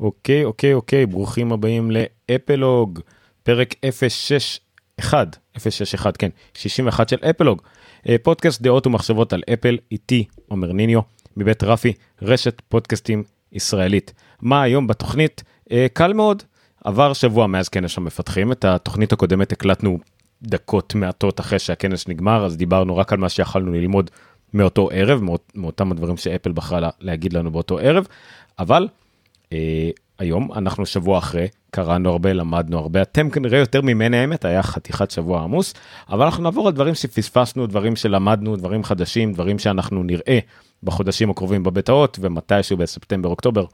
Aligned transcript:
אוקיי, 0.00 0.44
אוקיי, 0.44 0.74
אוקיי, 0.74 1.06
ברוכים 1.06 1.52
הבאים 1.52 1.90
לאפלוג, 1.90 3.00
פרק 3.42 3.74
061, 3.90 5.36
061, 5.58 6.16
כן, 6.16 6.28
61 6.54 7.08
של 7.08 7.16
אפלוג, 7.30 7.62
אה, 8.08 8.16
פודקאסט 8.22 8.62
דעות 8.62 8.86
ומחשבות 8.86 9.32
על 9.32 9.42
אפל, 9.52 9.78
איתי 9.92 10.24
עומר 10.48 10.72
ניניו, 10.72 11.00
מבית 11.36 11.62
רפי, 11.62 11.92
רשת 12.22 12.62
פודקאסטים 12.68 13.22
ישראלית. 13.52 14.12
מה 14.42 14.62
היום 14.62 14.86
בתוכנית? 14.86 15.42
אה, 15.72 15.86
קל 15.92 16.12
מאוד, 16.12 16.42
עבר 16.84 17.12
שבוע 17.12 17.46
מאז 17.46 17.68
כנס 17.68 17.98
המפתחים, 17.98 18.52
את 18.52 18.64
התוכנית 18.64 19.12
הקודמת 19.12 19.52
הקלטנו 19.52 19.98
דקות 20.42 20.94
מעטות 20.94 21.40
אחרי 21.40 21.58
שהכנס 21.58 22.08
נגמר, 22.08 22.46
אז 22.46 22.56
דיברנו 22.56 22.96
רק 22.96 23.12
על 23.12 23.18
מה 23.18 23.28
שיכלנו 23.28 23.72
ללמוד 23.72 24.10
מאותו 24.54 24.88
ערב, 24.92 25.22
מאות, 25.22 25.52
מאותם 25.54 25.92
הדברים 25.92 26.16
שאפל 26.16 26.52
בחרה 26.52 26.80
לה, 26.80 26.90
להגיד 27.00 27.32
לנו 27.32 27.50
באותו 27.50 27.78
ערב, 27.78 28.06
אבל 28.58 28.88
היום 30.18 30.52
אנחנו 30.52 30.86
שבוע 30.86 31.18
אחרי, 31.18 31.48
קראנו 31.70 32.10
הרבה, 32.10 32.32
למדנו 32.32 32.78
הרבה, 32.78 33.02
אתם 33.02 33.30
כנראה 33.30 33.58
יותר 33.58 33.82
ממני 33.82 34.16
האמת, 34.16 34.44
היה 34.44 34.62
חתיכת 34.62 35.10
שבוע 35.10 35.42
עמוס, 35.42 35.74
אבל 36.08 36.24
אנחנו 36.24 36.42
נעבור 36.42 36.66
על 36.66 36.74
דברים 36.74 36.94
שפספסנו, 36.94 37.66
דברים 37.66 37.96
שלמדנו, 37.96 38.56
דברים 38.56 38.84
חדשים, 38.84 39.32
דברים 39.32 39.58
שאנחנו 39.58 40.02
נראה 40.02 40.38
בחודשים 40.82 41.30
הקרובים 41.30 41.62
בבטאות, 41.62 42.18
ומתישהו 42.20 42.76
בספטמבר, 42.76 43.28
אוקטובר, 43.28 43.64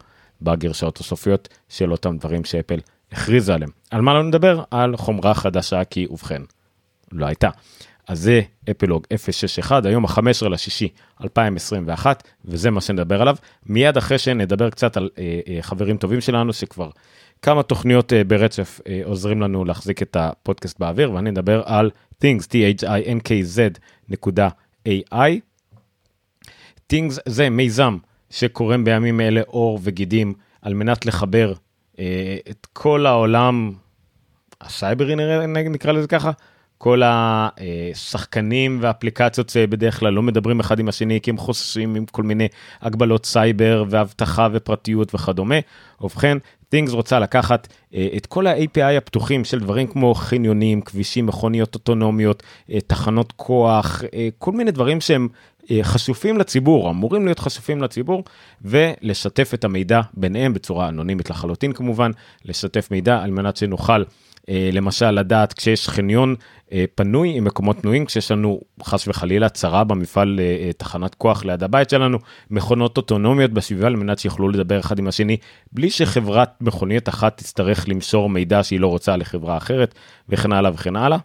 בגרשאות 0.43 0.99
הסופיות 0.99 1.49
של 1.69 1.93
אותם 1.93 2.17
דברים 2.17 2.45
שאפל 2.45 2.79
הכריזה 3.13 3.55
עליהם. 3.55 3.71
על 3.91 4.01
מה 4.01 4.15
לא 4.15 4.23
נדבר? 4.23 4.63
על 4.71 4.97
חומרה 4.97 5.35
חדשה, 5.35 5.85
כי 5.85 6.07
ובכן, 6.11 6.43
לא 7.13 7.27
הייתה. 7.27 7.49
אז 8.07 8.21
זה 8.21 8.41
אפילוג 8.71 9.07
061, 9.17 9.87
היום 9.87 10.05
ה-15 10.05 10.49
לשישי 10.49 10.89
2021, 11.25 12.29
וזה 12.45 12.71
מה 12.71 12.81
שנדבר 12.81 13.23
עליו. 13.23 13.37
מיד 13.67 13.97
אחרי 13.97 14.19
שנדבר 14.19 14.71
קצת 14.71 14.97
על 14.97 15.11
אה, 15.19 15.41
אה, 15.49 15.63
חברים 15.63 15.97
טובים 15.97 16.21
שלנו, 16.21 16.53
שכבר 16.53 16.91
כמה 17.45 17.63
תוכניות 17.63 18.13
אה, 18.13 18.25
ברצף 18.25 18.81
אה, 18.87 19.01
עוזרים 19.05 19.43
לנו 19.43 19.65
להחזיק 19.65 20.03
את 20.03 20.17
הפודקאסט 20.17 20.79
באוויר, 20.79 21.13
ואני 21.13 21.31
אדבר 21.31 21.63
על 21.65 21.91
things, 22.25 22.43
t-h-i-n-k-z.ai. 22.43 23.41
things 26.93 27.21
זה 27.27 27.51
מיזם 27.51 27.99
שקורם 28.31 28.85
בימים 28.85 29.21
אלה 29.21 29.41
אור 29.49 29.79
וגידים 29.83 30.35
על 30.63 30.75
מנת 30.75 31.07
לחבר 31.07 31.53
אה, 31.99 32.37
את 32.51 32.67
כל 32.73 33.07
העולם 33.07 33.73
הסייברי 34.61 35.15
נקרא 35.47 35.93
לזה 35.93 36.09
ככה, 36.09 36.31
כל 36.85 37.03
השחקנים 37.05 38.79
והאפליקציות 38.81 39.49
שבדרך 39.49 40.01
כלל 40.01 40.13
לא 40.13 40.23
מדברים 40.23 40.61
אחד 40.61 40.79
עם 40.79 40.89
השני 40.89 41.21
כי 41.21 41.31
הם 41.31 41.39
חוששים 41.39 41.95
עם 41.95 42.07
כל 42.07 42.23
מיני 42.23 42.49
הגבלות 42.83 43.27
סייבר 43.27 43.85
ואבטחה 43.89 44.49
ופרטיות 44.53 45.15
וכדומה. 45.15 45.55
ובכן, 46.01 46.39
Things 46.75 46.91
רוצה 46.91 47.19
לקחת 47.19 47.69
אה, 47.95 48.09
את 48.17 48.27
כל 48.27 48.47
ה-API 48.47 48.97
הפתוחים 48.99 49.45
של 49.45 49.61
דברים 49.61 49.87
כמו 49.87 50.15
חניונים, 50.15 50.81
כבישים, 50.81 51.27
מכוניות 51.27 51.75
אוטונומיות, 51.75 52.43
אה, 52.71 52.81
תחנות 52.87 53.33
כוח, 53.37 54.03
אה, 54.15 54.29
כל 54.39 54.53
מיני 54.53 54.71
דברים 54.71 55.01
שהם 55.01 55.29
חשופים 55.83 56.39
לציבור, 56.39 56.91
אמורים 56.91 57.25
להיות 57.25 57.39
חשופים 57.39 57.83
לציבור, 57.83 58.25
ולשתף 58.63 59.55
את 59.55 59.65
המידע 59.65 60.01
ביניהם 60.15 60.55
בצורה 60.55 60.89
אנונימית 60.89 61.31
לחלוטין 61.31 61.73
כמובן, 61.73 62.11
לשתף 62.45 62.89
מידע 62.91 63.23
על 63.23 63.31
מנת 63.31 63.57
שנוכל 63.57 63.93
אה, 64.01 64.07
למשל 64.49 65.11
לדעת 65.11 65.53
כשיש 65.53 65.89
חניון 65.89 66.35
אה, 66.73 66.85
פנוי 66.95 67.37
עם 67.37 67.45
מקומות 67.45 67.79
פנויים, 67.81 68.07
כשיש 68.07 68.31
לנו 68.31 68.61
חס 68.83 69.09
וחלילה 69.09 69.49
צרה 69.49 69.85
במפעל 69.85 70.41
אה, 70.41 70.71
תחנת 70.73 71.15
כוח 71.15 71.45
ליד 71.45 71.63
הבית 71.63 71.91
שלנו, 71.91 72.19
מכונות 72.51 72.97
אוטונומיות 72.97 73.51
בסביבה 73.51 73.87
על 73.87 73.97
מנת 73.97 74.19
שיוכלו 74.19 74.49
לדבר 74.49 74.81
אחד 74.81 74.99
עם 74.99 75.09
השני, 75.09 75.37
בלי 75.73 75.91
שחברת 75.91 76.51
מכונית 76.61 77.09
אחת 77.09 77.37
תצטרך 77.37 77.89
למסור 77.89 78.29
מידע 78.29 78.63
שהיא 78.63 78.81
לא 78.81 78.87
רוצה 78.87 79.17
לחברה 79.17 79.57
אחרת, 79.57 79.95
וכן 80.29 80.53
הלאה 80.53 80.71
וכן 80.75 80.97
הלאה. 80.97 81.19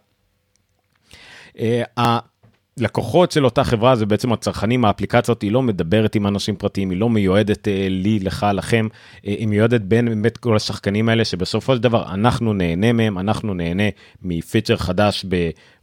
לקוחות 2.82 3.32
של 3.32 3.46
אותה 3.46 3.64
חברה 3.64 3.96
זה 3.96 4.06
בעצם 4.06 4.34
הצרכנים 4.34 4.86
האפליקציות 4.86 5.42
היא 5.42 5.52
לא 5.52 5.62
מדברת 5.62 6.16
עם 6.16 6.28
אנשים 6.28 6.56
פרטיים 6.56 6.90
היא 6.90 6.98
לא 6.98 7.10
מיועדת 7.10 7.68
אה, 7.68 7.88
לי 7.90 8.20
לך 8.20 8.46
לכם. 8.54 8.88
אה, 9.28 9.36
היא 9.38 9.48
מיועדת 9.48 9.82
בין 9.82 10.06
באמת 10.06 10.38
כל 10.38 10.56
השחקנים 10.56 11.10
האלה 11.10 11.26
שבסופו 11.26 11.76
של 11.76 11.82
דבר 11.82 12.14
אנחנו 12.14 12.54
נהנה 12.54 12.94
מהם 12.94 13.20
אנחנו 13.20 13.54
נהנה 13.54 13.84
מפיצ'ר 14.22 14.78
חדש 14.78 15.26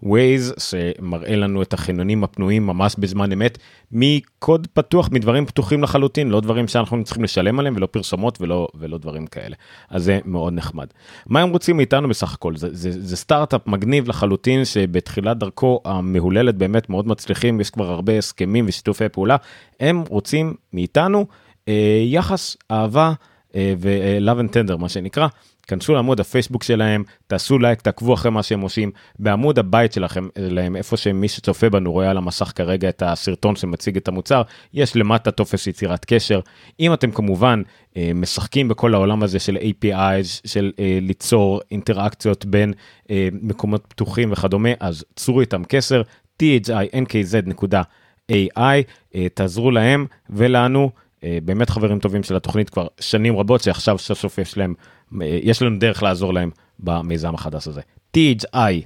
בווייז 0.02 0.54
שמראה 0.58 1.36
לנו 1.36 1.62
את 1.62 1.72
החניונים 1.72 2.24
הפנויים 2.24 2.66
ממש 2.66 2.94
בזמן 2.98 3.32
אמת. 3.32 3.58
מקוד 3.92 4.66
פתוח 4.72 5.08
מדברים 5.12 5.46
פתוחים 5.46 5.82
לחלוטין 5.82 6.30
לא 6.30 6.40
דברים 6.40 6.68
שאנחנו 6.68 7.04
צריכים 7.04 7.24
לשלם 7.24 7.58
עליהם 7.58 7.76
ולא 7.76 7.86
פרסומות 7.86 8.40
ולא 8.40 8.68
ולא 8.74 8.98
דברים 8.98 9.26
כאלה. 9.26 9.56
אז 9.90 10.04
זה 10.04 10.18
מאוד 10.24 10.52
נחמד. 10.52 10.86
מה 11.26 11.40
הם 11.40 11.50
רוצים 11.50 11.76
מאיתנו 11.76 12.08
בסך 12.08 12.34
הכל? 12.34 12.56
זה, 12.56 12.68
זה, 12.72 12.90
זה 13.00 13.16
סטארט-אפ 13.16 13.66
מגניב 13.66 14.08
לחלוטין 14.08 14.64
שבתחילת 14.64 15.38
דרכו 15.38 15.80
המהוללת 15.84 16.54
באמת 16.54 16.85
מאוד 16.90 17.08
מצליחים, 17.08 17.60
יש 17.60 17.70
כבר 17.70 17.90
הרבה 17.90 18.18
הסכמים 18.18 18.64
ושיתופי 18.68 19.08
פעולה, 19.08 19.36
הם 19.80 20.04
רוצים 20.08 20.54
מאיתנו 20.72 21.26
אה, 21.68 22.02
יחס, 22.04 22.56
אהבה 22.70 23.12
אה, 23.54 23.74
ו-love 23.78 24.40
and 24.40 24.52
tender 24.52 24.76
מה 24.76 24.88
שנקרא. 24.88 25.28
כנסו 25.66 25.94
לעמוד 25.94 26.20
הפייסבוק 26.20 26.62
שלהם, 26.62 27.04
תעשו 27.26 27.58
לייק, 27.58 27.80
תעקבו 27.80 28.14
אחרי 28.14 28.30
מה 28.30 28.42
שהם 28.42 28.60
עושים, 28.60 28.90
בעמוד 29.18 29.58
הבית 29.58 29.92
שלכם, 29.92 30.28
להם, 30.36 30.76
איפה 30.76 30.96
שמי 30.96 31.28
שצופה 31.28 31.70
בנו 31.70 31.92
רואה 31.92 32.10
על 32.10 32.16
המסך 32.16 32.52
כרגע 32.54 32.88
את 32.88 33.02
הסרטון 33.06 33.56
שמציג 33.56 33.96
את 33.96 34.08
המוצר, 34.08 34.42
יש 34.74 34.96
למטה 34.96 35.30
טופס 35.30 35.66
יצירת 35.66 36.04
קשר. 36.04 36.40
אם 36.80 36.92
אתם 36.92 37.10
כמובן 37.10 37.62
אה, 37.96 38.10
משחקים 38.14 38.68
בכל 38.68 38.94
העולם 38.94 39.22
הזה 39.22 39.38
של 39.38 39.56
APIs, 39.56 40.40
של 40.44 40.72
אה, 40.78 40.98
ליצור 41.02 41.60
אינטראקציות 41.70 42.44
בין 42.44 42.72
אה, 43.10 43.28
מקומות 43.32 43.84
פתוחים 43.88 44.32
וכדומה, 44.32 44.70
אז 44.80 45.04
צרו 45.16 45.40
איתם 45.40 45.62
קשר, 45.68 46.02
thinkz.ai, 46.42 48.82
אה, 49.14 49.28
תעזרו 49.34 49.70
להם 49.70 50.06
ולנו, 50.30 50.90
אה, 51.24 51.38
באמת 51.44 51.70
חברים 51.70 51.98
טובים 51.98 52.22
של 52.22 52.36
התוכנית 52.36 52.70
כבר 52.70 52.86
שנים 53.00 53.36
רבות, 53.36 53.62
שעכשיו 53.62 53.98
סוף 53.98 54.18
סוף 54.18 54.38
יש 54.38 54.58
להם, 54.58 54.74
אה, 55.22 55.38
יש 55.42 55.62
לנו 55.62 55.78
דרך 55.78 56.02
לעזור 56.02 56.34
להם 56.34 56.50
במיזם 56.78 57.34
החדש 57.34 57.68
הזה. 57.68 57.80
thinkz.ai, 58.16 58.84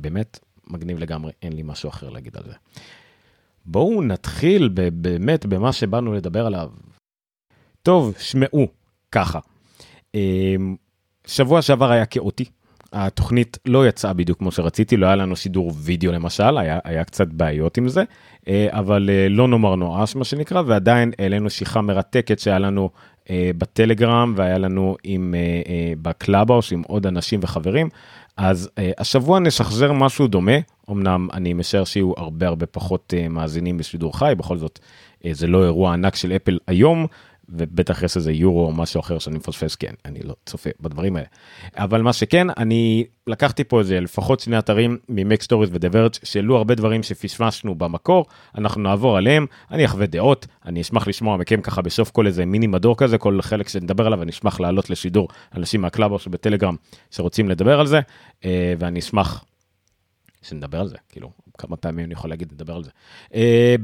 באמת 0.00 0.38
מגניב 0.66 0.98
לגמרי, 0.98 1.32
אין 1.42 1.52
לי 1.52 1.62
משהו 1.64 1.88
אחר 1.88 2.08
להגיד 2.08 2.36
על 2.36 2.42
זה. 2.46 2.52
בואו 3.66 4.02
נתחיל 4.02 4.68
באמת 4.92 5.46
במה 5.46 5.72
שבאנו 5.72 6.12
לדבר 6.12 6.46
עליו. 6.46 6.68
טוב, 7.82 8.14
שמעו, 8.18 8.68
ככה. 9.12 9.38
שבוע 11.26 11.62
שעבר 11.62 11.90
היה 11.90 12.06
כאוטי, 12.06 12.44
התוכנית 12.92 13.58
לא 13.66 13.88
יצאה 13.88 14.12
בדיוק 14.12 14.38
כמו 14.38 14.52
שרציתי, 14.52 14.96
לא 14.96 15.06
היה 15.06 15.16
לנו 15.16 15.36
שידור 15.36 15.72
וידאו 15.76 16.12
למשל, 16.12 16.58
היה, 16.58 16.78
היה 16.84 17.04
קצת 17.04 17.28
בעיות 17.28 17.78
עם 17.78 17.88
זה, 17.88 18.04
אה, 18.48 18.66
אבל 18.70 19.10
אה, 19.12 19.28
לא 19.28 19.48
נאמר 19.48 19.74
נואש 19.74 20.16
מה 20.16 20.24
שנקרא, 20.24 20.62
ועדיין 20.66 21.12
העלינו 21.18 21.50
שיחה 21.50 21.80
מרתקת 21.80 22.38
שהיה 22.38 22.58
לנו 22.58 22.90
אה, 23.30 23.50
בטלגרם 23.58 24.32
והיה 24.36 24.58
לנו 24.58 24.96
עם, 25.04 25.34
בקלאבהאוס 26.02 26.72
עם 26.72 26.82
עוד 26.86 27.06
אנשים 27.06 27.40
וחברים. 27.42 27.88
אז 28.36 28.70
השבוע 28.98 29.38
נשחזר 29.38 29.92
משהו 29.92 30.26
דומה, 30.26 30.56
אמנם 30.90 31.28
אני 31.32 31.52
משער 31.52 31.84
שיהיו 31.84 32.12
הרבה 32.16 32.46
הרבה 32.46 32.66
פחות 32.66 33.14
מאזינים 33.30 33.78
בשידור 33.78 34.18
חי, 34.18 34.32
בכל 34.36 34.58
זאת 34.58 34.78
זה 35.30 35.46
לא 35.46 35.64
אירוע 35.64 35.92
ענק 35.92 36.14
של 36.14 36.32
אפל 36.32 36.58
היום. 36.66 37.06
ובטח 37.52 38.02
יש 38.02 38.16
איזה 38.16 38.32
יורו 38.32 38.66
או 38.66 38.72
משהו 38.72 39.00
אחר 39.00 39.18
שאני 39.18 39.36
מפספס 39.36 39.74
כן 39.74 39.94
אני 40.04 40.20
לא 40.22 40.34
צופה 40.46 40.70
בדברים 40.80 41.16
האלה. 41.16 41.26
אבל 41.76 42.02
מה 42.02 42.12
שכן 42.12 42.46
אני 42.56 43.04
לקחתי 43.26 43.64
פה 43.64 43.78
איזה 43.78 44.00
לפחות 44.00 44.40
שני 44.40 44.58
אתרים 44.58 44.98
מ-MacStories 45.08 45.42
ו-The 45.42 45.70
Verge 45.72 46.12
שהעלו 46.24 46.56
הרבה 46.56 46.74
דברים 46.74 47.02
שפשפשנו 47.02 47.74
במקור 47.74 48.26
אנחנו 48.58 48.82
נעבור 48.82 49.16
עליהם 49.16 49.46
אני 49.70 49.84
אחווה 49.84 50.06
דעות 50.06 50.46
אני 50.66 50.80
אשמח 50.80 51.08
לשמוע 51.08 51.36
מכם 51.36 51.60
ככה 51.60 51.82
בסוף 51.82 52.10
כל 52.10 52.26
איזה 52.26 52.46
מיני 52.46 52.66
מדור 52.66 52.96
כזה 52.96 53.18
כל 53.18 53.42
חלק 53.42 53.68
שנדבר 53.68 54.06
עליו 54.06 54.22
אני 54.22 54.30
אשמח 54.30 54.60
לעלות 54.60 54.90
לשידור 54.90 55.28
אנשים 55.54 55.80
מהקלאב 55.80 56.18
שבטלגרם 56.18 56.76
שרוצים 57.10 57.48
לדבר 57.48 57.80
על 57.80 57.86
זה 57.86 58.00
אה, 58.44 58.74
ואני 58.78 58.98
אשמח 58.98 59.44
שנדבר 60.42 60.80
על 60.80 60.88
זה 60.88 60.96
כאילו 61.08 61.30
כמה 61.60 61.76
פעמים 61.76 62.04
אני 62.04 62.12
יכול 62.12 62.30
להגיד, 62.30 62.52
נדבר 62.52 62.76
על 62.76 62.84
זה. 62.84 62.90
אה, 63.28 63.34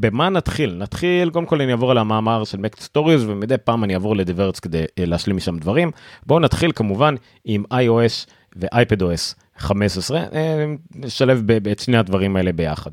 במה 0.00 0.28
נתחיל? 0.28 0.74
נתחיל, 0.74 1.30
קודם 1.30 1.46
כל 1.46 1.60
אני 1.60 1.72
אעבור 1.72 1.90
על 1.90 1.98
המאמר 1.98 2.44
של 2.44 2.58
MacStories, 2.58 3.24
ומדי 3.24 3.54
פעם 3.64 3.84
אני 3.84 3.94
אעבור 3.94 4.16
ל-The 4.16 4.38
Verge 4.38 4.60
כדי 4.60 4.84
אה, 4.84 4.86
להשלים 4.98 5.36
משם 5.36 5.58
דברים. 5.58 5.90
בואו 6.26 6.40
נתחיל 6.40 6.72
כמובן 6.72 7.14
עם 7.44 7.64
iOS 7.72 8.30
ו-iPadOS 8.56 9.34
15, 9.58 10.22
אה, 10.24 10.32
נשלב 10.94 11.50
את 11.72 11.78
שני 11.78 11.96
הדברים 11.96 12.36
האלה 12.36 12.52
ביחד. 12.52 12.90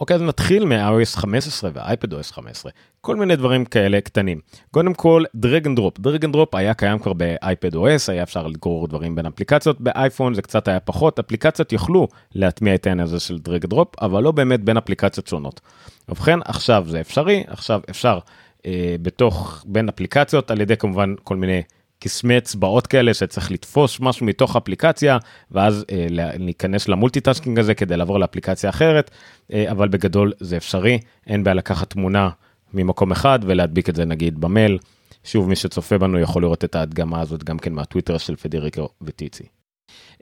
אוקיי, 0.00 0.16
אז 0.16 0.22
נתחיל 0.22 0.64
מ-iOS 0.64 1.16
15 1.16 1.70
ו-iPadOS 1.74 2.32
15, 2.32 2.72
כל 3.00 3.16
מיני 3.16 3.36
דברים 3.36 3.64
כאלה 3.64 4.00
קטנים. 4.00 4.40
קודם 4.70 4.94
כל, 4.94 5.24
drag 5.34 5.66
and 5.66 5.76
drop. 5.76 5.98
drag 5.98 6.24
and 6.24 6.32
drop 6.32 6.54
היה 6.54 6.74
קיים 6.74 6.98
כבר 6.98 7.12
ב-iPadOS, 7.12 8.12
היה 8.12 8.22
אפשר 8.22 8.46
לגרור 8.46 8.88
דברים 8.88 9.14
בין 9.14 9.26
אפליקציות, 9.26 9.80
באייפון 9.80 10.34
זה 10.34 10.42
קצת 10.42 10.68
היה 10.68 10.80
פחות, 10.80 11.18
אפליקציות 11.18 11.72
יוכלו 11.72 12.08
להטמיע 12.34 12.74
את 12.74 12.86
העניין 12.86 13.06
הזה 13.06 13.20
של 13.20 13.38
drag 13.38 13.64
and 13.64 13.70
drop, 13.70 14.02
אבל 14.02 14.22
לא 14.22 14.32
באמת 14.32 14.60
בין 14.60 14.76
אפליקציות 14.76 15.26
שונות. 15.26 15.60
ובכן, 16.08 16.38
עכשיו 16.44 16.84
זה 16.88 17.00
אפשרי, 17.00 17.44
עכשיו 17.46 17.80
אפשר 17.90 18.18
אה, 18.66 18.96
בתוך, 19.02 19.64
בין 19.66 19.88
אפליקציות, 19.88 20.50
על 20.50 20.60
ידי 20.60 20.76
כמובן 20.76 21.14
כל 21.24 21.36
מיני 21.36 21.62
קסמי 22.06 22.38
אצבעות 22.38 22.86
כאלה 22.86 23.14
שצריך 23.14 23.50
לתפוס 23.50 24.00
משהו 24.00 24.26
מתוך 24.26 24.56
אפליקציה 24.56 25.18
ואז 25.50 25.84
אה, 25.90 26.06
להיכנס 26.10 26.88
ל-multitasking 26.88 27.58
הזה 27.58 27.74
כדי 27.74 27.96
לעבור 27.96 28.18
לאפליקציה 28.20 28.70
אחרת 28.70 29.10
אה, 29.52 29.70
אבל 29.70 29.88
בגדול 29.88 30.32
זה 30.40 30.56
אפשרי 30.56 30.98
אין 31.26 31.44
בעיה 31.44 31.54
לקחת 31.54 31.90
תמונה 31.90 32.28
ממקום 32.74 33.12
אחד 33.12 33.38
ולהדביק 33.42 33.88
את 33.88 33.96
זה 33.96 34.04
נגיד 34.04 34.40
במייל. 34.40 34.78
שוב 35.24 35.48
מי 35.48 35.56
שצופה 35.56 35.98
בנו 35.98 36.18
יכול 36.18 36.42
לראות 36.42 36.64
את 36.64 36.74
ההדגמה 36.74 37.20
הזאת 37.20 37.44
גם 37.44 37.58
כן 37.58 37.72
מהטוויטר 37.72 38.18
של 38.18 38.36
פדריקו 38.36 38.88
ויטיצ'י. 39.02 39.44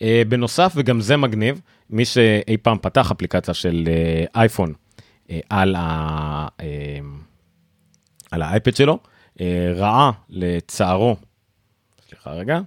אה, 0.03 0.23
בנוסף 0.29 0.73
וגם 0.77 1.01
זה 1.01 1.17
מגניב 1.17 1.61
מי 1.91 2.05
שאי 2.05 2.57
פעם 2.63 2.79
פתח 2.79 3.11
אפליקציה 3.11 3.55
של 3.55 3.85
אה, 3.87 4.25
אייפון 4.41 4.73
אה, 5.31 5.41
על, 5.49 5.75
ה, 5.79 6.47
אה, 6.61 6.99
על 8.31 8.43
האייפד 8.43 8.77
שלו 8.77 8.99
אה, 9.41 9.73
ראה 9.75 10.11
לצערו 10.31 11.17
סליחה 12.25 12.39
רגע. 12.39 12.61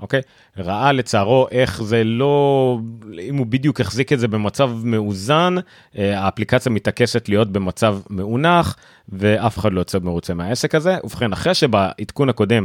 אוקיי, 0.00 0.20
ראה 0.56 0.92
לצערו 0.92 1.46
איך 1.50 1.82
זה 1.82 2.04
לא, 2.04 2.78
אם 3.20 3.36
הוא 3.36 3.46
בדיוק 3.46 3.80
החזיק 3.80 4.12
את 4.12 4.20
זה 4.20 4.28
במצב 4.28 4.70
מאוזן, 4.84 5.54
אה, 5.98 6.20
האפליקציה 6.20 6.72
מתעקשת 6.72 7.28
להיות 7.28 7.52
במצב 7.52 7.98
מאונח, 8.10 8.76
ואף 9.08 9.58
אחד 9.58 9.72
לא 9.72 9.80
יוצא 9.80 9.98
מרוצה 9.98 10.34
מהעסק 10.34 10.74
הזה. 10.74 10.96
ובכן, 11.04 11.32
אחרי 11.32 11.54
שבעדכון 11.54 12.28
הקודם 12.28 12.64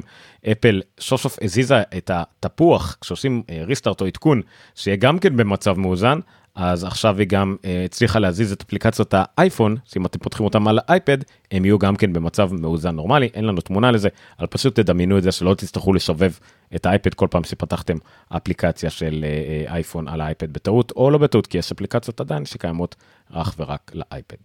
אפל 0.52 0.82
סוף 1.00 1.22
סוף 1.22 1.38
הזיזה 1.42 1.82
את 1.98 2.12
התפוח, 2.46 2.98
כשעושים 3.02 3.44
ריסטארט 3.68 4.02
או 4.02 4.06
עדכון, 4.06 4.42
שיהיה 4.76 4.98
גם 4.98 5.20
כן 5.20 5.38
במצב 5.38 5.78
מאוזן, 5.78 6.20
אז 6.62 6.84
עכשיו 6.84 7.20
היא 7.20 7.28
גם 7.28 7.56
uh, 7.62 7.66
הצליחה 7.86 8.20
להזיז 8.20 8.52
את 8.52 8.62
אפליקציות 8.62 9.14
האייפון, 9.18 9.76
שאם 9.86 10.06
אתם 10.06 10.20
פותחים 10.20 10.46
אותם 10.46 10.68
על 10.68 10.80
האייפד, 10.88 11.18
הם 11.52 11.66
יהיו 11.66 11.80
גם 11.80 11.96
כן 11.96 12.14
במצב 12.14 12.54
מאוזן 12.54 12.96
נורמלי, 12.96 13.30
אין 13.34 13.46
לנו 13.46 13.62
תמונה 13.62 13.92
לזה, 13.92 14.10
אבל 14.40 14.48
פשוט 14.48 14.80
תדמיינו 14.80 15.18
את 15.18 15.24
זה 15.24 15.32
שלא 15.32 15.54
תצטרכו 15.54 15.94
לשובב 15.94 16.32
את 16.76 16.86
האייפד 16.86 17.14
כל 17.14 17.28
פעם 17.32 17.44
שפתחתם 17.44 17.98
אפליקציה 18.30 18.90
של 18.90 19.26
uh, 19.26 19.72
אייפון 19.72 20.08
על 20.08 20.22
האייפד 20.22 20.54
בטעות, 20.54 20.92
או 20.96 21.12
לא 21.12 21.18
בטעות, 21.18 21.48
כי 21.48 21.58
יש 21.58 21.72
אפליקציות 21.72 22.22
עדיין 22.22 22.46
שקיימות 22.46 22.96
אך 23.34 23.56
ורק 23.60 23.92
לאייפד. 23.94 24.38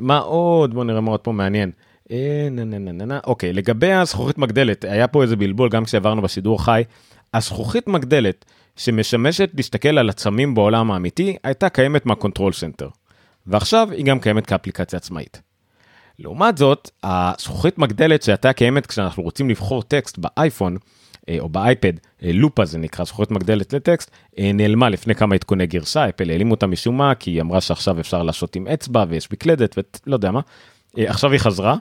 מה 0.00 0.18
עוד? 0.18 0.74
בואו 0.74 0.84
נראה 0.84 1.00
מה 1.00 1.10
עוד 1.10 1.20
פה 1.20 1.32
מעניין. 1.32 1.70
אוקיי, 3.24 3.52
לגבי 3.52 3.92
הזכוכית 3.92 4.38
מגדלת, 4.38 4.84
היה 4.84 5.08
פה 5.08 5.22
איזה 5.22 5.36
בלבול 5.36 5.68
גם 5.68 5.84
כשעברנו 5.84 6.22
בשידור 6.22 6.64
חי. 6.64 6.82
הזכוכית 7.34 7.88
מגדלת 7.88 8.44
שמשמשת 8.78 9.50
להסתכל 9.54 9.98
על 9.98 10.08
עצמים 10.08 10.54
בעולם 10.54 10.90
האמיתי, 10.90 11.36
הייתה 11.44 11.68
קיימת 11.68 12.06
מה-control 12.06 12.52
center. 12.52 12.88
ועכשיו 13.46 13.88
היא 13.90 14.04
גם 14.04 14.20
קיימת 14.20 14.46
כאפליקציה 14.46 14.96
עצמאית. 14.96 15.42
לעומת 16.18 16.58
זאת, 16.58 16.90
הזכוכית 17.02 17.78
מגדלת 17.78 18.22
שהייתה 18.22 18.52
קיימת 18.52 18.86
כשאנחנו 18.86 19.22
רוצים 19.22 19.50
לבחור 19.50 19.82
טקסט 19.82 20.18
באייפון, 20.18 20.76
אה, 21.28 21.36
או 21.40 21.48
באייפד, 21.48 21.92
אה, 22.22 22.32
לופה 22.32 22.64
זה 22.64 22.78
נקרא 22.78 23.04
זכוכית 23.04 23.30
מגדלת 23.30 23.72
לטקסט, 23.72 24.10
אה, 24.38 24.50
נעלמה 24.54 24.88
לפני 24.88 25.14
כמה 25.14 25.34
עדכוני 25.34 25.66
גרסה, 25.66 26.08
אפל 26.08 26.30
העלימו 26.30 26.50
אותה 26.50 26.66
משום 26.66 26.96
מה, 26.96 27.14
כי 27.14 27.30
היא 27.30 27.40
אמרה 27.40 27.60
שעכשיו 27.60 28.00
אפשר 28.00 28.22
לעשות 28.22 28.56
עם 28.56 28.66
אצבע 28.66 29.04
ויש 29.08 29.32
מקלדת 29.32 29.78
ולא 29.78 30.16
יודע 30.16 30.30
מה. 30.30 30.40
עכשיו 30.96 31.32
היא 31.32 31.40
חזרה, 31.40 31.76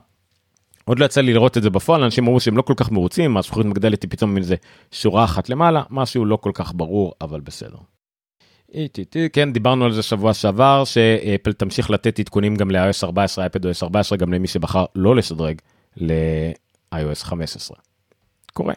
עוד 0.88 1.00
לא 1.00 1.06
יצא 1.06 1.22
לי 1.22 1.34
לראות 1.34 1.58
את 1.58 1.64
זה 1.64 1.70
בפועל, 1.70 2.04
אנשים 2.04 2.24
אמרו 2.24 2.40
שהם 2.40 2.58
לא 2.58 2.62
כל 2.62 2.74
כך 2.78 2.92
מרוצים, 2.92 3.38
הזכוכית 3.38 3.66
מגדלת 3.66 4.04
היא 4.04 4.12
פתאום 4.12 4.38
איזה 4.38 4.56
שורה 4.92 5.24
אחת 5.24 5.50
למעלה, 5.50 5.84
משהו 5.90 6.26
לא 6.26 6.36
כל 6.36 6.52
כך 6.54 6.74
ברור, 6.76 7.14
אבל 7.22 7.40
בסדר. 7.40 7.78
כן, 9.34 9.54
דיברנו 9.54 9.86
על 9.86 9.92
זה 9.92 10.02
שבוע 10.02 10.34
שעבר, 10.34 10.84
שאפל 10.86 11.54
תמשיך 11.54 11.90
לתת 11.90 12.20
עדכונים 12.20 12.56
גם 12.56 12.72
ל-iOS 12.72 13.04
14, 13.04 13.46
iPad 13.46 13.60
OS 13.60 13.84
14, 13.84 14.18
גם 14.18 14.34
למי 14.34 14.48
שבחר 14.48 14.86
לא 14.96 15.16
לשדרג 15.16 15.58
ל-iOS 15.98 17.24
15. 17.24 17.78
קורה. 18.54 18.74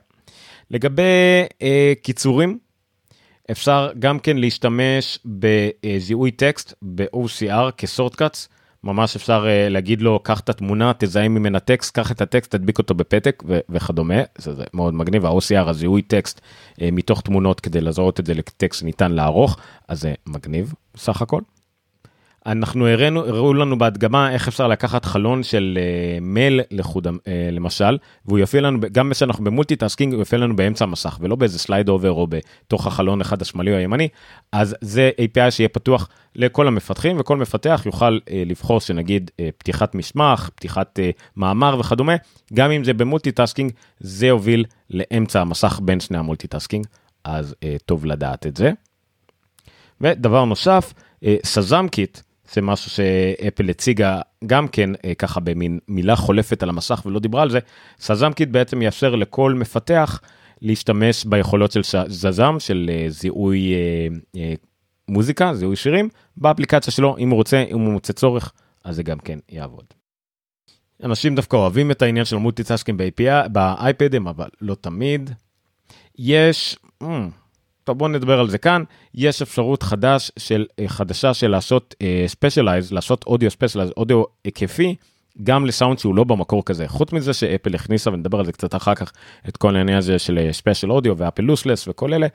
לגבי 0.70 1.02
אה, 1.62 1.92
קיצורים, 2.02 2.58
אפשר 3.50 3.90
גם 3.98 4.18
כן 4.18 4.36
להשתמש 4.36 5.18
בזיהוי 5.24 6.30
טקסט 6.30 6.74
ב-OCR 6.82 7.70
כסורטקאטס. 7.76 8.48
ממש 8.84 9.16
אפשר 9.16 9.44
אה, 9.44 9.70
להגיד 9.70 10.02
לו 10.02 10.20
קח 10.22 10.40
את 10.40 10.48
התמונה 10.48 10.92
תזהה 10.98 11.28
ממנה 11.28 11.60
טקסט 11.60 11.94
קח 11.94 12.12
את 12.12 12.20
הטקסט 12.20 12.50
תדביק 12.50 12.78
אותו 12.78 12.94
בפתק 12.94 13.42
ו- 13.46 13.58
וכדומה 13.68 14.14
זה, 14.38 14.54
זה 14.54 14.64
מאוד 14.74 14.94
מגניב 14.94 15.26
ה-OCR 15.26 15.68
הזיהוי 15.68 16.02
טקסט 16.02 16.40
אה, 16.40 16.82
מתוך 16.92 17.20
תמונות 17.20 17.60
כדי 17.60 17.80
לזהות 17.80 18.20
את 18.20 18.26
זה 18.26 18.34
לטקסט 18.34 18.82
ניתן 18.82 19.12
לערוך 19.12 19.56
אז 19.88 20.00
זה 20.00 20.14
מגניב 20.26 20.74
סך 20.96 21.22
הכל. 21.22 21.40
אנחנו 22.46 22.86
הראינו, 22.88 23.26
הראו 23.26 23.54
לנו 23.54 23.78
בהדגמה 23.78 24.32
איך 24.32 24.48
אפשר 24.48 24.68
לקחת 24.68 25.04
חלון 25.04 25.42
של 25.42 25.78
אה, 25.78 26.24
מייל 26.24 26.60
לחוד, 26.70 27.06
אה, 27.06 27.10
למשל, 27.52 27.98
והוא 28.24 28.38
יופיע 28.38 28.60
לנו, 28.60 28.78
גם 28.92 29.12
כשאנחנו 29.12 29.44
ב-multitasking, 29.44 30.12
הוא 30.12 30.20
יופיע 30.20 30.38
לנו 30.38 30.56
באמצע 30.56 30.84
המסך, 30.84 31.18
ולא 31.20 31.36
באיזה 31.36 31.58
slide 31.58 31.88
over 31.88 32.10
או 32.10 32.26
בתוך 32.26 32.86
החלון 32.86 33.20
אחד 33.20 33.42
השמאלי 33.42 33.72
או 33.72 33.76
הימני, 33.76 34.08
אז 34.52 34.76
זה 34.80 35.10
API 35.20 35.50
שיהיה 35.50 35.68
פתוח 35.68 36.08
לכל 36.36 36.68
המפתחים, 36.68 37.20
וכל 37.20 37.36
מפתח 37.36 37.82
יוכל 37.86 38.18
אה, 38.24 38.30
לבחור 38.46 38.80
שנגיד 38.80 39.30
פתיחת 39.58 39.94
מסמך, 39.94 40.50
פתיחת 40.54 40.98
מאמר 41.36 41.76
וכדומה, 41.80 42.14
גם 42.54 42.70
אם 42.70 42.84
זה 42.84 42.92
ב-multitasking, 42.92 43.72
זה 44.00 44.26
יוביל 44.26 44.64
לאמצע 44.90 45.40
המסך 45.40 45.80
בין 45.82 46.00
שני 46.00 46.18
ה-multitasking, 46.18 46.86
אז 47.24 47.54
טוב 47.86 48.06
לדעת 48.06 48.46
את 48.46 48.56
זה. 48.56 48.72
ודבר 50.00 50.44
נוסף, 50.44 50.92
ShazamKit, 51.44 52.20
זה 52.52 52.62
משהו 52.62 52.90
שאפל 52.90 53.70
הציגה 53.70 54.20
גם 54.46 54.68
כן 54.68 54.90
אה, 55.04 55.14
ככה 55.14 55.40
במין 55.40 55.78
מילה 55.88 56.16
חולפת 56.16 56.62
על 56.62 56.68
המסך 56.68 57.02
ולא 57.06 57.20
דיברה 57.20 57.42
על 57.42 57.50
זה, 57.50 57.58
ShazamKit 58.00 58.48
בעצם 58.48 58.82
יאפשר 58.82 59.14
לכל 59.14 59.54
מפתח 59.54 60.20
להשתמש 60.62 61.24
ביכולות 61.24 61.72
של 61.72 61.80
Shazam, 62.08 62.56
של 62.58 62.90
אה, 62.92 63.06
זיהוי 63.08 63.74
אה, 64.36 64.54
מוזיקה, 65.08 65.54
זיהוי 65.54 65.76
שירים, 65.76 66.08
באפליקציה 66.36 66.92
שלו, 66.92 67.16
אם 67.18 67.30
הוא 67.30 67.36
רוצה, 67.36 67.64
אם 67.70 67.80
הוא 67.80 67.92
מוצא 67.92 68.12
צורך, 68.12 68.52
אז 68.84 68.96
זה 68.96 69.02
גם 69.02 69.18
כן 69.18 69.38
יעבוד. 69.48 69.84
אנשים 71.02 71.34
דווקא 71.34 71.56
אוהבים 71.56 71.90
את 71.90 72.02
העניין 72.02 72.24
של 72.24 72.36
multitasking 72.36 72.96
באייפדים, 73.52 74.26
אבל 74.26 74.48
לא 74.60 74.74
תמיד. 74.74 75.30
יש, 76.18 76.76
אממ, 77.02 77.06
טוב 77.90 77.98
בוא 77.98 78.08
נדבר 78.08 78.40
על 78.40 78.50
זה 78.50 78.58
כאן, 78.58 78.82
יש 79.14 79.42
אפשרות 79.42 79.82
חדש 79.82 80.32
של, 80.38 80.66
אה, 80.78 80.88
חדשה 80.88 81.34
של 81.34 81.48
לעשות 81.48 81.94
spatialize, 82.26 82.90
אה, 82.90 82.94
לעשות 82.94 83.24
אודיו 83.26 83.50
spatialize, 83.50 83.90
אודיו 83.96 84.22
היקפי, 84.44 84.94
גם 85.42 85.66
לסאונד 85.66 85.98
שהוא 85.98 86.14
לא 86.14 86.24
במקור 86.24 86.64
כזה. 86.64 86.88
חוץ 86.88 87.12
מזה 87.12 87.32
שאפל 87.32 87.74
הכניסה, 87.74 88.10
ונדבר 88.10 88.38
על 88.38 88.44
זה 88.44 88.52
קצת 88.52 88.74
אחר 88.74 88.94
כך, 88.94 89.12
את 89.48 89.56
כל 89.56 89.76
העניין 89.76 89.98
הזה 89.98 90.18
של 90.18 90.48
spatial 90.52 90.92
audio 90.92 91.18
ואפל 91.18 91.42
lossless 91.42 91.88
וכל 91.88 92.14
אלה, 92.14 92.26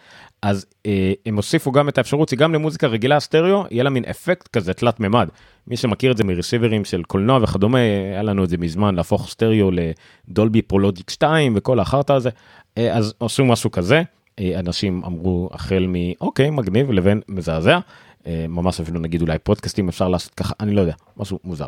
אז 0.41 0.65
אה, 0.71 0.89
הם 1.25 1.35
הוסיפו 1.35 1.71
גם 1.71 1.89
את 1.89 1.97
האפשרות 1.97 2.29
שגם 2.29 2.53
למוזיקה 2.53 2.87
רגילה 2.87 3.19
סטריאו, 3.19 3.63
יהיה 3.71 3.83
לה 3.83 3.89
מין 3.89 4.05
אפקט 4.05 4.47
כזה 4.47 4.73
תלת 4.73 4.99
מימד. 4.99 5.29
מי 5.67 5.77
שמכיר 5.77 6.11
את 6.11 6.17
זה 6.17 6.23
מרסיברים 6.23 6.85
של 6.85 7.03
קולנוע 7.03 7.39
וכדומה, 7.43 7.79
היה 7.79 8.23
לנו 8.23 8.43
את 8.43 8.49
זה 8.49 8.57
מזמן, 8.57 8.95
להפוך 8.95 9.29
סטריאו 9.29 9.69
ל-Dolby 9.71 10.61
Pro 10.61 10.79
Logic 10.79 11.09
2 11.09 11.53
וכל 11.55 11.79
החרטא 11.79 12.13
הזה, 12.13 12.29
אה, 12.29 12.81
אז 12.91 13.13
עשו 13.19 13.45
משהו 13.45 13.71
כזה. 13.71 14.03
אה, 14.39 14.59
אנשים 14.59 15.01
אמרו 15.05 15.49
החל 15.53 15.85
מאוקיי 15.87 16.49
מגניב 16.49 16.91
לבין 16.91 17.21
מזעזע 17.29 17.79
אה, 18.27 18.45
ממש 18.49 18.79
אפילו 18.79 18.99
נגיד 18.99 19.21
אולי 19.21 19.39
פודקאסטים 19.39 19.89
אפשר 19.89 20.07
לעשות 20.07 20.33
ככה 20.33 20.53
אני 20.59 20.75
לא 20.75 20.81
יודע 20.81 20.93
משהו 21.17 21.39
מוזר 21.43 21.67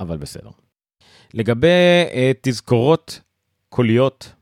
אבל 0.00 0.16
בסדר. 0.16 0.50
לגבי 1.34 1.68
uh, 2.08 2.14
תזכורות 2.40 3.20
קוליות 3.68 4.32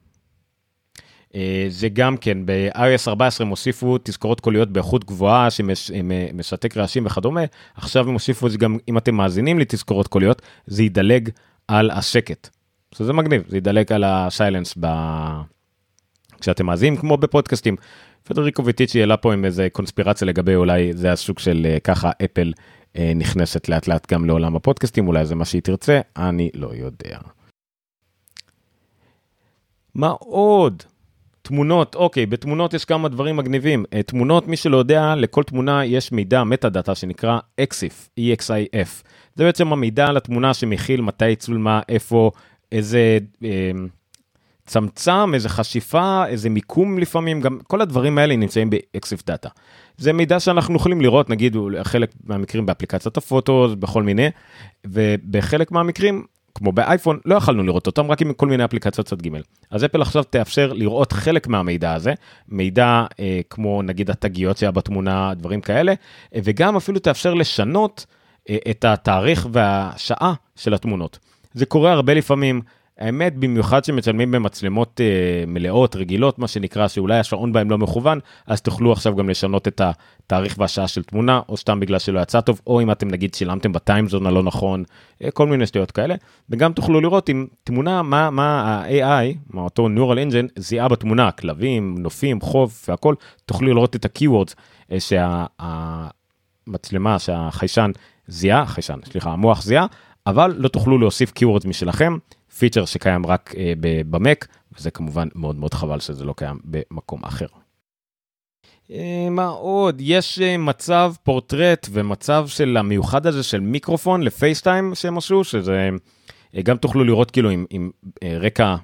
זה 1.68 1.88
גם 1.88 2.16
כן 2.16 2.46
ב-iOS 2.46 3.08
14 3.08 3.46
הם 3.46 3.50
הוסיפו 3.50 3.99
תזכורות 4.02 4.40
קוליות 4.40 4.70
באיכות 4.73 5.04
גבוהה 5.04 5.50
שמשתק 5.50 6.76
רעשים 6.76 7.06
וכדומה 7.06 7.40
עכשיו 7.75 8.08
הם 8.08 8.12
הוסיפו 8.12 8.46
את 8.46 8.52
זה 8.52 8.58
גם 8.58 8.78
אם 8.88 8.99
אתם 8.99 9.14
מאזינים 9.14 9.58
לתזכורות 9.58 10.08
קוליות 10.08 10.42
זה 10.66 10.82
ידלג 10.82 11.30
על 11.68 11.90
השקט. 11.90 12.49
זה 12.94 13.12
מגניב 13.12 13.42
זה 13.49 13.56
ידלג 13.56 13.92
על 13.92 14.04
הסיילנס 14.04 14.75
ב... 14.80 14.87
כשאתם 16.40 16.66
מאזינים 16.66 16.97
כמו 16.97 17.16
בפודקאסטים. 17.16 17.76
פדריקו 18.25 18.64
וטיצ'י 18.66 19.00
העלה 19.00 19.16
פה 19.16 19.33
עם 19.33 19.45
איזה 19.45 19.69
קונספירציה 19.73 20.26
לגבי 20.26 20.55
אולי 20.55 20.93
זה 20.93 21.12
הסוג 21.12 21.38
של 21.38 21.66
אה, 21.71 21.81
ככה 21.81 22.11
אפל 22.25 22.52
אה, 22.97 23.12
נכנסת 23.14 23.69
לאט 23.69 23.88
לאט 23.88 24.12
גם 24.12 24.25
לעולם 24.25 24.57
הפודקאסטים 24.57 25.09
אולי 25.09 25.26
זה 25.26 25.35
מה 25.35 25.45
שהיא 25.45 25.62
תרצה 25.62 26.00
אני 26.16 26.50
לא 26.55 26.71
יודע. 26.75 27.19
מה 29.95 30.09
עוד? 30.19 30.83
תמונות, 31.43 31.95
אוקיי, 31.95 32.26
בתמונות 32.26 32.75
יש 32.75 32.85
כמה 32.85 33.09
דברים 33.09 33.37
מגניבים. 33.37 33.85
אה, 33.95 34.02
תמונות, 34.02 34.49
מי 34.49 34.57
שלא 34.57 34.76
יודע, 34.76 35.14
לכל 35.16 35.43
תמונה 35.43 35.85
יש 35.85 36.12
מידע, 36.12 36.45
מטה 36.45 36.69
דאטה, 36.69 36.95
שנקרא 36.95 37.38
EXIF, 37.61 38.21
EXIF. 38.21 39.02
זה 39.35 39.45
בעצם 39.45 39.73
המידע 39.73 40.07
על 40.07 40.16
התמונה 40.16 40.55
שמכיל 40.55 41.00
מתי 41.00 41.37
צולמה, 41.37 41.81
איפה, 41.88 42.31
איזה 42.73 43.19
אה, 43.45 43.71
צמצם, 44.66 45.35
איזה 45.35 45.49
חשיפה, 45.49 46.26
איזה 46.26 46.50
מיקום 46.50 46.99
לפעמים, 46.99 47.40
גם 47.40 47.58
כל 47.66 47.80
הדברים 47.80 48.18
האלה 48.18 48.37
נמצאים 48.37 48.70
ב-EXIF 48.70 49.23
דאטה. 49.26 49.49
זה 49.99 50.12
מידע 50.12 50.40
שאנחנו 50.40 50.76
יכולים 50.76 51.00
לראות, 51.00 51.30
נגיד, 51.30 51.56
חלק 51.82 52.11
מהמקרים 52.25 52.66
באפליקציית 52.66 53.16
הפוטו, 53.16 53.68
בכל 53.78 54.02
מיני, 54.02 54.30
ובחלק 54.87 55.73
מהמקרים 55.73 56.25
כמו 56.56 56.73
באייפון, 56.73 57.18
לא 57.25 57.35
יכלנו 57.35 57.62
לראות 57.62 57.87
אותם 57.87 58.11
רק 58.11 58.23
עם 58.23 58.32
כל 58.32 58.46
מיני 58.46 58.64
אפליקציות 58.64 59.06
צד 59.06 59.23
ג'. 59.23 59.28
אז 59.70 59.85
אפל 59.85 60.02
עכשיו 60.02 60.25
תאפשר 60.25 60.73
לראות 60.73 61.12
חלק 61.12 61.46
מהמידע 61.46 61.94
הזה, 61.94 62.14
מידע 62.49 63.04
אה, 63.20 63.40
כמו 63.50 63.82
נגיד 63.82 64.11
התגיות 64.11 64.56
שהיה 64.56 64.70
בתמונה, 64.70 65.35
דברים 65.35 65.61
כאלה, 65.61 65.92
אה, 66.35 66.40
וגם 66.44 66.76
אפילו 66.76 66.99
תאפשר 66.99 67.35
לשנות 67.35 68.06
אה, 68.50 68.56
את 68.70 68.85
התאריך 68.85 69.49
והשעה 69.52 70.35
של 70.56 70.75
התמונות. 70.75 71.18
זה 71.54 71.66
קורה 71.66 71.92
הרבה 71.92 72.14
לפעמים, 72.14 72.61
האמת, 72.98 73.36
במיוחד 73.36 73.84
שמצלמים 73.84 74.30
במצלמות 74.30 75.00
אה, 75.00 75.44
מלאות, 75.46 75.96
רגילות, 75.96 76.38
מה 76.38 76.48
שנקרא, 76.48 76.88
שאולי 76.88 77.18
השעון 77.18 77.52
בהם 77.52 77.70
לא 77.70 77.78
מכוון, 77.78 78.18
אז 78.46 78.60
תוכלו 78.60 78.92
עכשיו 78.92 79.16
גם 79.16 79.28
לשנות 79.28 79.68
את 79.68 79.80
התאריך 79.80 80.54
והשעה 80.58 80.88
של 80.88 81.02
תמונה, 81.02 81.40
או 81.48 81.56
סתם 81.56 81.80
בגלל 81.80 81.98
שלא 81.98 82.20
יצא 82.20 82.40
טוב, 82.40 82.60
או 82.66 82.80
אם 82.80 82.90
אתם 82.90 83.08
נגיד 83.08 83.34
שילמתם 83.34 83.72
בטיימזון 83.72 84.26
הלא 84.26 84.42
נכון, 84.42 84.84
אה, 85.24 85.30
כל 85.30 85.46
מיני 85.46 85.66
שטויות 85.66 85.90
כאלה. 85.90 86.14
וגם 86.50 86.72
תוכלו 86.72 87.00
לראות 87.00 87.28
עם 87.28 87.46
תמונה, 87.64 88.02
מה, 88.02 88.30
מה 88.30 88.62
ה-AI, 88.62 89.36
מה 89.50 89.62
אותו 89.62 89.88
Neural 89.88 90.16
Engine, 90.30 90.48
זיהה 90.58 90.88
בתמונה, 90.88 91.30
כלבים, 91.30 91.94
נופים, 91.98 92.40
חוב 92.40 92.78
והכל, 92.88 93.14
תוכלו 93.46 93.68
לראות 93.74 93.96
את 93.96 94.04
ה-Keywords 94.04 94.54
אה, 94.92 94.96
שהמצלמה, 96.66 97.18
שהחיישן 97.18 97.90
זיהה, 98.28 98.66
חיישן, 98.66 98.98
סליחה, 99.04 99.30
המוח 99.30 99.62
זיהה, 99.62 99.86
אבל 100.26 100.54
לא 100.58 100.68
תוכלו 100.68 100.98
להוסיף 100.98 101.32
Keywords 101.38 101.68
משלכם. 101.68 102.16
פיצ'ר 102.58 102.84
שקיים 102.84 103.26
רק 103.26 103.54
uh, 103.54 103.58
במק, 104.10 104.46
וזה 104.78 104.90
כמובן 104.90 105.28
מאוד 105.34 105.56
מאוד 105.56 105.75
חבל 105.75 106.00
שזה 106.00 106.25
לא 106.25 106.34
קיים 106.36 106.58
במקום 106.64 107.25
אחר. 107.25 107.46
Uh, 108.88 108.92
מה 109.30 109.46
עוד? 109.46 109.96
יש 110.00 110.38
uh, 110.38 110.58
מצב 110.58 111.14
פורטרט 111.22 111.88
ומצב 111.90 112.48
של 112.48 112.76
המיוחד 112.76 113.26
הזה 113.26 113.42
של 113.42 113.60
מיקרופון 113.60 114.22
לפייסטיים 114.22 114.94
שהם 114.94 115.18
עשו, 115.18 115.44
שזה 115.44 115.88
גם 116.62 116.76
תוכלו 116.76 117.04
לראות 117.04 117.30
כאילו 117.30 117.50
עם, 117.50 117.64
עם 117.70 117.90
רקע 118.25 118.76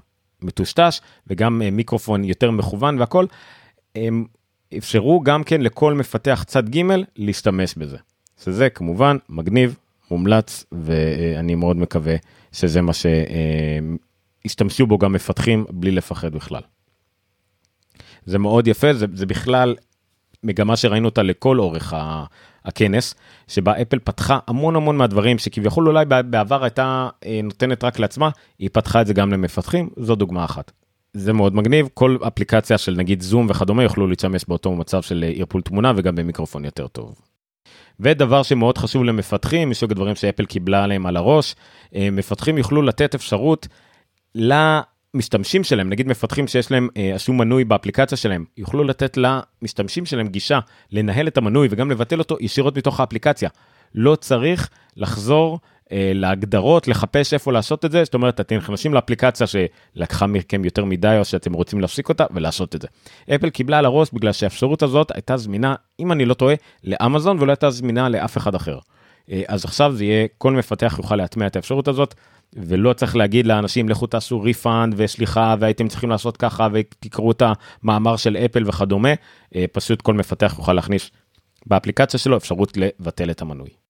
מטושטש 0.43 1.01
וגם 1.27 1.63
מיקרופון 1.73 2.25
יותר 2.25 2.51
מכוון 2.51 2.99
והכל. 2.99 3.27
הם 3.95 4.25
אפשרו 4.79 5.21
גם 5.21 5.45
כן 5.45 5.61
לכל 5.61 5.95
מפתח 5.95 6.45
צד 6.47 6.69
ג' 6.69 6.83
להשתמש 7.17 7.75
בזה. 7.75 7.97
שזה 8.45 8.71
כמובן 8.71 9.17
מגניב, 9.29 9.77
מומלץ, 10.11 10.65
ואני 10.73 11.55
מאוד 11.55 11.77
מקווה 11.77 12.17
שזה 12.53 12.81
מה 12.83 12.93
שהשתמשו 14.45 14.87
בו 14.87 14.99
גם 14.99 15.13
מפתחים 15.13 15.65
בלי 15.71 15.91
לפחד 15.91 16.35
בכלל. 16.35 16.63
זה 18.25 18.39
מאוד 18.39 18.67
יפה, 18.67 18.95
זה, 18.95 19.07
זה 19.15 19.27
בכלל 19.27 19.75
מגמה 20.45 20.77
שראינו 20.77 21.09
אותה 21.09 21.23
לכל 21.23 21.61
אורך 21.61 21.95
הכנס, 22.65 23.15
שבה 23.49 23.83
אפל 23.83 23.99
פתחה 23.99 24.39
המון 24.47 24.77
המון 24.77 24.97
מהדברים 24.97 25.39
שכביכול 25.39 25.89
אולי 25.89 26.05
בעבר 26.05 26.65
הייתה 26.65 27.09
אה, 27.27 27.41
נותנת 27.43 27.85
רק 27.85 27.99
לעצמה, 27.99 28.31
היא 28.59 28.71
פתחה 28.73 29.01
את 29.01 29.07
זה 29.07 29.15
גם 29.15 29.33
למפתחים, 29.33 29.91
זו 29.97 30.15
דוגמה 30.15 30.45
אחת. 30.45 30.73
זה 31.15 31.33
מאוד 31.33 31.55
מגניב, 31.55 31.89
כל 31.95 32.17
אפליקציה 32.27 32.79
של 32.79 32.95
נגיד 32.95 33.23
זום 33.23 33.47
וכדומה 33.51 33.83
יוכלו 33.83 34.07
להשתמש 34.07 34.45
באותו 34.49 34.73
מצב 34.73 35.03
של 35.03 35.25
ערפול 35.37 35.63
תמונה 35.63 35.93
וגם 35.97 36.17
במיקרופון 36.17 36.65
יותר 36.65 36.87
טוב. 36.87 37.32
ודבר 38.01 38.43
שמאוד 38.43 38.79
חשוב 38.79 39.05
למפתחים, 39.05 39.71
מסוג 39.71 39.91
הדברים 39.91 40.15
שאפל 40.15 40.45
קיבלה 40.45 40.85
עליהם 40.85 41.07
על 41.07 41.17
הראש, 41.17 41.55
אה, 41.95 42.09
מפתחים 42.13 42.59
יוכלו 42.59 42.83
לתת 42.83 43.15
אפשרות 43.15 43.69
למשתמשים 44.35 45.65
שלהם, 45.65 45.89
נגיד 45.89 46.09
מפתחים 46.09 46.49
שיש 46.49 46.71
להם 46.71 46.89
אה, 46.97 47.19
שום 47.19 47.39
מנוי 47.39 47.65
באפליקציה 47.65 48.19
שלהם, 48.19 48.45
יוכלו 48.57 48.85
לתת 48.85 49.17
למשתמשים 49.17 50.07
שלהם 50.07 50.29
גישה 50.29 50.61
לנהל 50.93 51.29
את 51.29 51.37
המנוי 51.37 51.69
וגם 51.71 51.91
לבטל 51.91 52.19
אותו 52.19 52.37
ישירות 52.41 52.77
מתוך 52.77 53.01
האפליקציה. 53.01 53.49
לא 53.95 54.17
צריך 54.17 54.69
לחזור 54.97 55.59
להגדרות, 55.95 56.89
לחפש 56.89 57.35
איפה 57.35 57.53
לעשות 57.53 57.85
את 57.85 57.93
זה, 57.93 58.05
זאת 58.05 58.15
אומרת, 58.15 58.41
אתם 58.41 58.57
נכנסים 58.57 58.95
לאפליקציה 58.95 59.47
שלקחה 59.47 60.27
מכם 60.27 60.65
יותר 60.65 60.85
מדי 60.85 61.17
או 61.19 61.25
שאתם 61.25 61.53
רוצים 61.53 61.81
להפסיק 61.81 62.09
אותה 62.09 62.25
ולעשות 62.35 62.75
את 62.75 62.83
זה. 62.83 62.89
אפל 63.35 63.51
קיבלה 63.51 63.79
על 63.79 63.85
הראש 63.85 64.09
בגלל 64.13 64.33
שהאפשרות 64.33 64.83
הזאת 64.83 65.11
הייתה 65.15 65.37
זמינה, 65.37 65.75
אם 66.01 66.13
אני 66.13 66.25
לא 66.25 66.35
טועה, 66.35 66.55
לאמזון 66.85 67.37
ולא 67.41 67.53
הייתה 67.53 67.71
זמינה 67.71 68.09
לאף 68.09 68.37
אחד 68.37 68.55
אחר. 68.55 68.79
אה, 69.31 69.43
אז 69.49 69.65
עכשיו 69.65 69.93
זה 69.93 70.05
יהיה, 70.05 70.27
כל 70.39 70.53
מפתח 70.53 70.95
יוכל 70.99 71.17
להטמיע 71.17 71.47
את 71.47 71.57
האפשרות 71.57 71.89
הזאת, 71.89 72.15
ולא 72.57 72.93
צריך 72.93 73.17
להגיד 73.17 73.47
לאנשים 73.47 73.89
לכו 73.89 74.07
תעשו 74.07 74.41
refund 74.41 74.95
וסליחה 74.97 75.55
והייתם 75.61 75.89
צריכים 75.89 76.11
לעשות 76.11 76.37
ככה 76.37 76.69
ותקראו 76.73 77.31
את 77.31 77.43
המאמר 77.83 78.17
של 78.17 78.37
אפל 78.37 78.69
וכדומה, 78.69 79.13
אה, 79.57 79.65
פשוט 79.73 80.03
כל 80.03 80.15
מפתח 80.15 80.55
יוכל 80.59 80.73
להכניס 80.73 81.11
באפליקציה 81.67 82.21
שלו 82.21 82.37
אפשרות 82.37 82.77
לבטל 82.77 83.31
את 83.31 83.43
המנוי. 83.43 83.82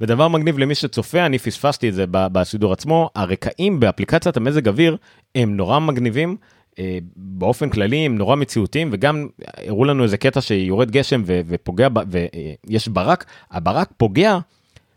ודבר 0.00 0.28
מגניב 0.28 0.58
למי 0.58 0.74
שצופה, 0.74 1.26
אני 1.26 1.38
פספסתי 1.38 1.88
את 1.88 1.94
זה 1.94 2.04
בשידור 2.08 2.72
עצמו, 2.72 3.10
הרקעים 3.14 3.80
באפליקציית 3.80 4.36
המזג 4.36 4.68
אוויר 4.68 4.96
הם 5.34 5.56
נורא 5.56 5.78
מגניבים. 5.78 6.36
אה, 6.78 6.98
באופן 7.16 7.70
כללי 7.70 7.96
הם 7.96 8.18
נורא 8.18 8.36
מציאותיים 8.36 8.88
וגם 8.92 9.28
הראו 9.56 9.84
לנו 9.84 10.02
איזה 10.02 10.16
קטע 10.16 10.40
שיורד 10.40 10.90
גשם 10.90 11.22
ופוגע 11.26 11.88
ויש 12.10 12.88
ברק 12.88 13.24
הברק 13.50 13.90
פוגע 13.96 14.38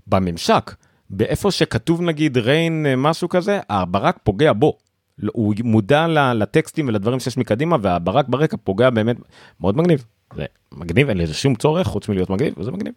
בממשק 0.08 0.75
באיפה 1.10 1.51
שכתוב 1.51 2.01
נגיד 2.01 2.38
ריין 2.38 2.86
אה, 2.86 2.96
משהו 2.96 3.29
כזה 3.29 3.60
הברק 3.70 4.17
פוגע 4.24 4.53
בו. 4.53 4.77
הוא 5.31 5.53
מודע 5.63 6.08
לטקסטים 6.34 6.88
ולדברים 6.88 7.20
שיש 7.20 7.38
מקדימה 7.38 7.77
והברק 7.81 8.25
ברקע 8.29 8.58
פוגע 8.63 8.89
באמת 8.89 9.15
מאוד 9.60 9.77
מגניב. 9.77 10.05
זה 10.36 10.46
מגניב 10.72 11.10
אין 11.10 11.17
לזה 11.17 11.34
שום 11.34 11.55
צורך 11.55 11.88
חוץ 11.88 12.10
מלהיות 12.10 12.29
מגניב 12.29 12.53
וזה 12.58 12.72
מגניב. 12.72 12.93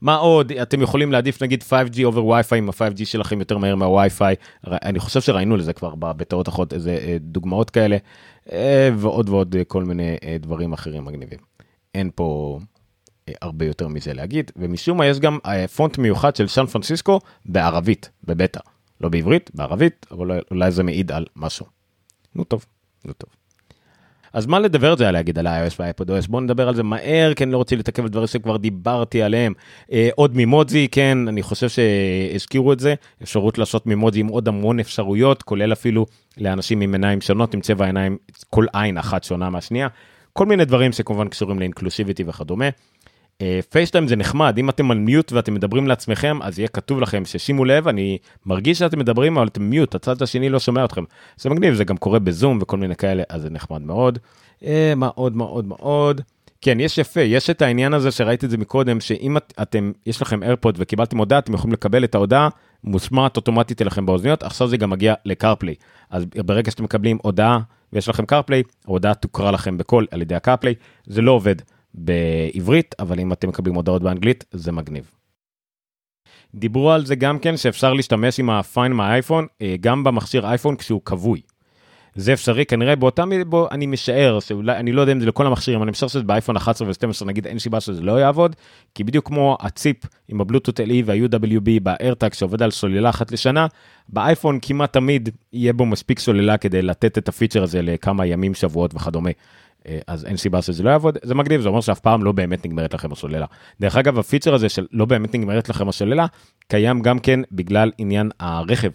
מה 0.00 0.16
עוד 0.16 0.52
אתם 0.52 0.82
יכולים 0.82 1.12
להעדיף 1.12 1.42
נגיד 1.42 1.64
5G 1.70 1.96
over 1.96 2.16
Wi-Fi 2.16 2.58
אם 2.58 2.68
ה-5G 2.68 3.04
שלכם 3.04 3.38
יותר 3.38 3.58
מהר 3.58 3.74
מה-Wi-Fi 3.74 4.34
אני 4.66 4.98
חושב 4.98 5.20
שראינו 5.20 5.56
לזה 5.56 5.72
כבר 5.72 5.94
בטעות 5.94 6.48
אחרות 6.48 6.72
איזה 6.72 6.98
אה, 7.02 7.16
דוגמאות 7.20 7.70
כאלה 7.70 7.96
אה, 8.52 8.90
ועוד 8.96 9.28
ועוד 9.28 9.56
אה, 9.56 9.64
כל 9.64 9.84
מיני 9.84 10.16
דברים 10.40 10.72
אחרים 10.72 11.04
מגניבים. 11.04 11.38
אין 11.94 12.10
פה 12.14 12.58
הרבה 13.42 13.64
יותר 13.64 13.88
מזה 13.88 14.14
להגיד 14.14 14.50
ומשום 14.56 14.98
מה 14.98 15.06
יש 15.06 15.20
גם 15.20 15.38
פונט 15.76 15.98
מיוחד 15.98 16.36
של 16.36 16.48
סן 16.48 16.66
פרנסיסקו 16.66 17.20
בערבית 17.44 18.10
בבטא 18.24 18.60
לא 19.00 19.08
בעברית 19.08 19.50
בערבית 19.54 20.06
אבל 20.10 20.40
אולי 20.50 20.70
זה 20.70 20.82
מעיד 20.82 21.12
על 21.12 21.26
משהו. 21.36 21.66
נו 22.34 22.44
טוב, 22.44 22.64
נו 23.04 23.12
טוב. 23.12 23.37
אז 24.32 24.46
מה 24.46 24.58
לדבר 24.58 24.92
את 24.92 24.98
זה 24.98 25.10
להגיד 25.10 25.38
על 25.38 25.46
ה-iOS 25.46 25.74
וה-iPadOS? 25.78 26.28
בואו 26.28 26.42
נדבר 26.42 26.68
על 26.68 26.74
זה 26.74 26.82
מהר, 26.82 27.34
כי 27.34 27.44
אני 27.44 27.52
לא 27.52 27.56
רוצה 27.56 27.76
להתעכב 27.76 28.02
על 28.02 28.08
דברים 28.08 28.26
שכבר 28.26 28.56
דיברתי 28.56 29.22
עליהם. 29.22 29.52
אה, 29.92 30.08
עוד 30.14 30.36
מימודזי, 30.36 30.88
כן, 30.88 31.18
אני 31.28 31.42
חושב 31.42 31.68
שהזכירו 31.68 32.72
את 32.72 32.80
זה, 32.80 32.94
אפשרות 33.22 33.58
לעשות 33.58 33.86
מימודזי 33.86 34.20
עם 34.20 34.26
עוד 34.26 34.48
המון 34.48 34.80
אפשרויות, 34.80 35.42
כולל 35.42 35.72
אפילו 35.72 36.06
לאנשים 36.38 36.80
עם 36.80 36.92
עיניים 36.92 37.20
שונות, 37.20 37.54
עם 37.54 37.60
צבע 37.60 37.86
עיניים, 37.86 38.16
כל 38.50 38.66
עין 38.72 38.98
אחת 38.98 39.24
שונה 39.24 39.50
מהשנייה. 39.50 39.88
כל 40.32 40.46
מיני 40.46 40.64
דברים 40.64 40.92
שכמובן 40.92 41.28
קשורים 41.28 41.58
לאינקלוסיביטי 41.58 42.24
וכדומה. 42.26 42.68
פייסטיים 43.70 44.04
uh, 44.04 44.08
זה 44.08 44.16
נחמד 44.16 44.58
אם 44.58 44.70
אתם 44.70 44.90
על 44.90 44.98
מיוט 44.98 45.32
ואתם 45.32 45.54
מדברים 45.54 45.86
לעצמכם 45.86 46.38
אז 46.42 46.58
יהיה 46.58 46.68
כתוב 46.68 47.00
לכם 47.00 47.24
ששימו 47.24 47.64
לב 47.64 47.88
אני 47.88 48.18
מרגיש 48.46 48.78
שאתם 48.78 48.98
מדברים 48.98 49.38
אבל 49.38 49.46
אתם 49.46 49.62
מיוט 49.62 49.94
הצד 49.94 50.22
השני 50.22 50.48
לא 50.48 50.58
שומע 50.58 50.84
אתכם 50.84 51.04
זה 51.36 51.50
מגניב 51.50 51.74
זה 51.74 51.84
גם 51.84 51.96
קורה 51.96 52.18
בזום 52.18 52.58
וכל 52.62 52.76
מיני 52.76 52.96
כאלה 52.96 53.22
אז 53.28 53.42
זה 53.42 53.50
נחמד 53.50 53.82
מאוד. 53.82 54.18
Uh, 54.60 54.64
מאוד 54.96 55.36
מאוד 55.36 55.64
מאוד 55.64 56.20
כן 56.60 56.80
יש 56.80 56.98
יפה 56.98 57.20
יש 57.20 57.50
את 57.50 57.62
העניין 57.62 57.94
הזה 57.94 58.10
שראיתי 58.10 58.46
את 58.46 58.50
זה 58.50 58.56
מקודם 58.56 59.00
שאם 59.00 59.36
את, 59.36 59.54
אתם 59.62 59.92
יש 60.06 60.22
לכם 60.22 60.42
איירפוד 60.42 60.74
וקיבלתם 60.78 61.18
הודעה 61.18 61.38
אתם 61.38 61.54
יכולים 61.54 61.72
לקבל 61.72 62.04
את 62.04 62.14
ההודעה 62.14 62.48
מושמעת 62.84 63.36
אוטומטית 63.36 63.82
אליכם 63.82 64.06
באוזניות 64.06 64.42
עכשיו 64.42 64.68
זה 64.68 64.76
גם 64.76 64.90
מגיע 64.90 65.14
לקרפליי 65.24 65.74
אז 66.10 66.24
ברגע 66.46 66.70
שאתם 66.70 66.84
מקבלים 66.84 67.18
הודעה 67.22 67.60
ויש 67.92 68.08
לכם 68.08 68.26
קרפליי 68.26 68.62
ההודעה 68.86 69.14
תוקרא 69.14 69.50
לכם 69.50 69.78
בקול 69.78 70.06
על 70.10 70.22
ידי 70.22 70.34
הקרפליי 70.34 70.74
זה 71.06 71.22
לא 71.22 71.32
עובד. 71.32 71.56
בעברית, 71.98 72.94
אבל 72.98 73.20
אם 73.20 73.32
אתם 73.32 73.48
מקבלים 73.48 73.74
הודעות 73.74 74.02
באנגלית, 74.02 74.44
זה 74.50 74.72
מגניב. 74.72 75.10
דיברו 76.54 76.92
על 76.92 77.06
זה 77.06 77.14
גם 77.14 77.38
כן 77.38 77.56
שאפשר 77.56 77.92
להשתמש 77.92 78.40
עם 78.40 78.50
הפיין 78.50 78.92
מהאייפון, 78.92 79.46
אה, 79.62 79.74
גם 79.80 80.04
במכשיר 80.04 80.46
אייפון 80.46 80.76
כשהוא 80.76 81.00
כבוי. 81.04 81.40
זה 82.14 82.32
אפשרי 82.32 82.64
כנראה 82.64 82.96
באותה 82.96 83.24
מידה, 83.24 83.44
בו 83.44 83.68
אני 83.70 83.86
משער 83.86 84.40
שאולי, 84.40 84.76
אני 84.76 84.92
לא 84.92 85.00
יודע 85.00 85.12
אם 85.12 85.20
זה 85.20 85.26
לכל 85.26 85.46
המכשירים, 85.46 85.82
אני 85.82 85.90
משער 85.90 86.08
שזה 86.08 86.22
באייפון 86.22 86.56
11 86.56 86.88
ו-12 86.88 87.24
נגיד 87.24 87.46
אין 87.46 87.58
סיבה 87.58 87.80
שזה 87.80 88.02
לא 88.02 88.20
יעבוד, 88.20 88.56
כי 88.94 89.04
בדיוק 89.04 89.26
כמו 89.26 89.58
הציפ 89.60 89.96
עם 90.28 90.40
הבלוטות 90.40 90.80
LE 90.80 91.02
וה-UWB 91.04 91.70
ב-AirTag 91.82 92.34
שעובד 92.34 92.62
על 92.62 92.70
סוללה 92.70 93.10
אחת 93.10 93.32
לשנה, 93.32 93.66
באייפון 94.08 94.58
כמעט 94.62 94.92
תמיד 94.92 95.28
יהיה 95.52 95.72
בו 95.72 95.86
מספיק 95.86 96.18
סוללה 96.18 96.56
כדי 96.56 96.82
לתת 96.82 97.18
את 97.18 97.28
הפיצ'ר 97.28 97.62
הזה 97.62 97.82
לכמה 97.82 98.26
ימים, 98.26 98.54
שבועות 98.54 98.94
וכדומה. 98.94 99.30
אה, 99.86 99.98
אז 100.06 100.24
אין 100.24 100.36
סיבה 100.36 100.62
שזה 100.62 100.82
לא 100.82 100.90
יעבוד, 100.90 101.18
זה 101.22 101.34
מגניב, 101.34 101.60
זה 101.60 101.68
אומר 101.68 101.80
שאף 101.80 102.00
פעם 102.00 102.24
לא 102.24 102.32
באמת 102.32 102.66
נגמרת 102.66 102.94
לכם 102.94 103.12
הסוללה. 103.12 103.46
דרך 103.80 103.96
אגב, 103.96 104.18
הפיצ'ר 104.18 104.54
הזה 104.54 104.68
של 104.68 104.86
לא 104.92 105.04
באמת 105.04 105.34
נגמרת 105.34 105.68
לכם 105.68 105.88
הסוללה, 105.88 106.26
קיים 106.68 107.00
גם 107.00 107.18
כן 107.18 107.40
בגלל 107.52 107.90
עניין 107.98 108.30
הרכב. 108.40 108.90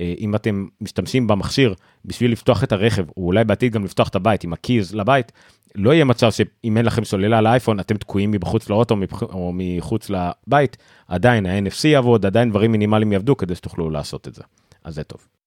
אה, 0.00 0.14
אם 0.18 0.34
אתם 0.34 0.66
משתמשים 0.80 1.26
במכשיר 1.26 1.74
בשביל 2.04 2.32
לפתוח 2.32 2.64
את 2.64 2.72
הרכב, 2.72 3.04
או 3.16 3.26
אולי 3.26 3.44
בעתיד 3.44 3.72
גם 3.72 3.84
לפתוח 3.84 4.08
את 4.08 4.14
הבית 4.14 4.44
עם 4.44 4.52
הקיז 4.52 4.94
לבית, 4.94 5.32
לא 5.74 5.90
יהיה 5.90 6.04
מצב 6.04 6.30
שאם 6.30 6.76
אין 6.76 6.84
לכם 6.84 7.04
סוללה 7.04 7.40
לאייפון 7.40 7.80
אתם 7.80 7.96
תקועים 7.96 8.30
מבחוץ 8.30 8.70
לאוטו 8.70 8.96
או 9.22 9.52
מחוץ 9.54 10.10
לבית, 10.10 10.76
עדיין 11.08 11.46
ה-NFC 11.46 11.88
יעבוד, 11.88 12.26
עדיין 12.26 12.50
דברים 12.50 12.72
מינימליים 12.72 13.12
יעבדו 13.12 13.36
כדי 13.36 13.54
שתוכלו 13.54 13.90
לעשות 13.90 14.28
את 14.28 14.34
זה. 14.34 14.42
אז 14.84 14.94
זה 14.94 15.04
טוב. 15.04 15.37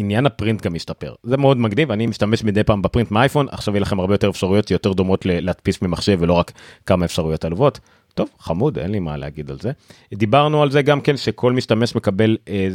עניין 0.00 0.26
הפרינט 0.26 0.62
גם 0.62 0.74
משתפר 0.74 1.14
זה 1.22 1.36
מאוד 1.36 1.56
מגניב 1.56 1.90
אני 1.90 2.06
משתמש 2.06 2.44
מדי 2.44 2.64
פעם 2.64 2.82
בפרינט 2.82 3.10
מאייפון 3.10 3.46
עכשיו 3.50 3.74
יהיה 3.74 3.80
לכם 3.80 4.00
הרבה 4.00 4.14
יותר 4.14 4.30
אפשרויות 4.30 4.70
יותר 4.70 4.92
דומות 4.92 5.26
להדפיס 5.26 5.82
ממחשב 5.82 6.18
ולא 6.20 6.32
רק 6.32 6.52
כמה 6.86 7.04
אפשרויות 7.04 7.44
עלובות. 7.44 7.80
טוב 8.14 8.28
חמוד 8.38 8.78
אין 8.78 8.90
לי 8.90 8.98
מה 8.98 9.16
להגיד 9.16 9.50
על 9.50 9.58
זה 9.60 9.72
דיברנו 10.14 10.62
על 10.62 10.70
זה 10.70 10.82
גם 10.82 11.00
כן 11.00 11.16
שכל 11.16 11.52
משתמש 11.52 11.94
מקבל 11.94 12.36
אה, 12.48 12.68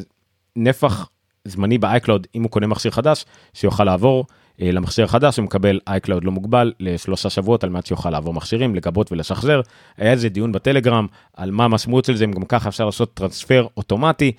נפח 0.56 1.10
זמני 1.46 1.78
ב-iCloud 1.78 2.28
אם 2.36 2.44
הוא 2.44 2.52
קונה 2.52 2.68
מכשיר 2.68 2.92
חדש 2.92 3.26
שיוכל 3.54 3.84
לעבור 3.84 4.26
אה, 4.62 4.72
למכשיר 4.72 5.06
החדש 5.06 5.38
הוא 5.38 5.44
מקבל 5.44 5.80
iCloud 5.90 6.20
לא 6.22 6.32
מוגבל 6.32 6.74
לשלושה 6.80 7.30
שבועות 7.30 7.64
על 7.64 7.70
מנת 7.70 7.86
שיוכל 7.86 8.10
לעבור 8.10 8.34
מכשירים 8.34 8.76
לגבות 8.76 9.12
ולשחזר. 9.12 9.62
היה 9.98 10.12
איזה 10.12 10.30
דיון 10.30 10.52
בטלגרם 10.52 11.08
על 11.34 11.52
מה 11.52 11.66
המשמעות 11.66 12.06
של 12.06 12.16
זה 12.16 12.26
אם 12.26 12.32
גם 12.32 12.46
ככה 12.46 12.70
אפשר 12.70 12.86
לעשות 12.86 13.14
טרנספר 13.14 13.68
אוטומטי. 13.78 14.32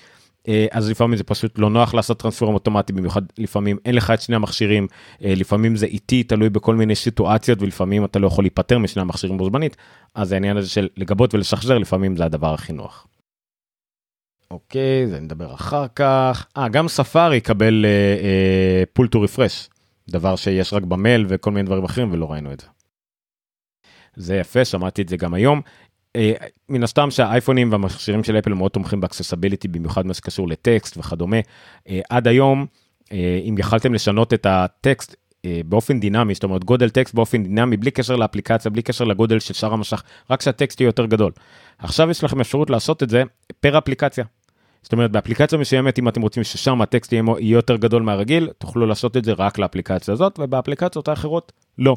אה, 0.49 0.67
אז 0.71 0.91
לפעמים 0.91 1.17
זה 1.17 1.25
פשוט 1.25 1.59
לא 1.59 1.71
נוח 1.71 1.95
לעשות 1.95 2.19
טרנספורם 2.19 2.55
אוטומטי 2.55 2.93
במיוחד 2.93 3.23
לפעמים 3.39 3.79
אין 3.85 3.95
לך 3.95 4.11
את 4.11 4.21
שני 4.21 4.37
המכשירים 4.37 4.87
אה, 5.25 5.35
לפעמים 5.37 5.77
זה 5.77 5.87
איטי 5.87 6.23
תלוי 6.23 6.51
בכל 6.51 6.75
מיני 6.75 6.95
סיטואציות 6.95 7.63
ולפעמים 7.63 8.05
אתה 8.05 8.19
לא 8.19 8.27
יכול 8.27 8.45
להיפטר 8.45 8.79
משני 8.79 9.03
המכשירים 9.03 9.39
בו 9.39 9.45
זמנית 9.45 9.77
אז 10.15 10.33
העניין 10.33 10.57
הזה 10.57 10.69
של 10.69 10.89
לגבות 10.97 11.35
ולשחזר 11.35 11.79
לפעמים 11.79 12.17
זה 12.17 12.25
הדבר 12.25 12.55
הכי 12.55 12.73
נוח. 12.73 13.07
אוקיי 14.51 15.07
זה 15.07 15.21
נדבר 15.21 15.55
אחר 15.55 15.87
כך 15.95 16.47
אה 16.57 16.69
גם 16.69 16.89
ספארי 16.89 17.37
יקבל 17.37 17.87
pull 18.93 19.09
to 19.09 19.21
refresh 19.21 19.69
דבר 20.09 20.37
שיש 20.37 20.73
רק 20.73 20.83
במייל 20.83 21.27
וכל 21.29 21.51
מיני 21.51 21.67
דברים 21.67 21.85
אחרים 21.85 22.13
ולא 22.13 22.33
ראינו 22.33 22.53
את 22.53 22.61
זה. 22.61 22.67
זה 24.17 24.37
יפה 24.37 24.65
שמעתי 24.65 25.03
את 25.03 25.09
זה 25.09 25.17
גם 25.17 25.35
היום 25.35 25.61
מן 26.69 26.83
הסתם 26.83 27.11
שהאייפונים 27.11 27.73
והמכשירים 27.73 28.25
של 28.25 28.39
אפל 28.39 28.55
מאוד 28.55 28.71
תומכים 28.71 29.01
ב-accessibility 29.01 29.69
במיוחד 29.69 30.07
מה 30.07 30.15
שקשור 30.15 30.49
לטקסט 30.49 30.97
וכדומה. 30.97 31.37
אה, 31.89 32.01
עד 32.11 32.29
היום 32.29 32.67
אה, 33.13 33.41
אם 33.49 33.55
יכלתם 33.59 33.95
לשנות 33.95 34.35
את 34.35 34.47
הטקסט 34.47 35.17
באופן 35.65 36.01
דינמי 36.01 36.35
זאת 36.35 36.45
אומרת 36.45 36.65
גודל 36.65 36.91
טקסט 36.91 37.15
באופן 37.15 37.43
דינמי 37.43 37.77
בלי 37.77 37.91
קשר 37.91 38.17
לאפליקציה 38.17 38.71
בלי 38.71 38.83
קשר 38.83 39.05
לגודל 39.05 39.39
של 39.39 39.55
שאר 39.55 39.73
המשך 39.73 40.03
רק 40.31 40.43
שהטקסט 40.43 40.81
יהיה 40.81 40.89
יותר 40.89 41.07
גדול. 41.07 41.33
עכשיו 41.79 42.11
יש 42.11 42.25
לכם 42.25 42.41
אפשרות 42.41 42.71
לעשות 42.71 43.03
את 43.03 43.11
זה 43.11 43.23
פר 43.61 43.79
אפליקציה. 43.79 44.25
זאת 44.83 44.93
אומרת 44.93 45.11
באפליקציה 45.11 45.59
מסוימת 45.59 45.99
אם 45.99 46.09
אתם 46.09 46.23
רוצים 46.23 46.45
ששם 46.45 46.83
הטקסט 46.83 47.13
יהיה 47.13 47.25
יותר 47.41 47.77
גדול 47.77 48.03
מהרגיל 48.03 48.51
תוכלו 48.59 48.87
לעשות 48.87 49.17
את 49.17 49.25
זה 49.25 49.33
רק 49.33 49.59
לאפליקציה 49.59 50.15
הזאת 50.15 50.39
ובאפליקציות 50.39 51.09
האחרות 51.09 51.53
לא. 51.79 51.97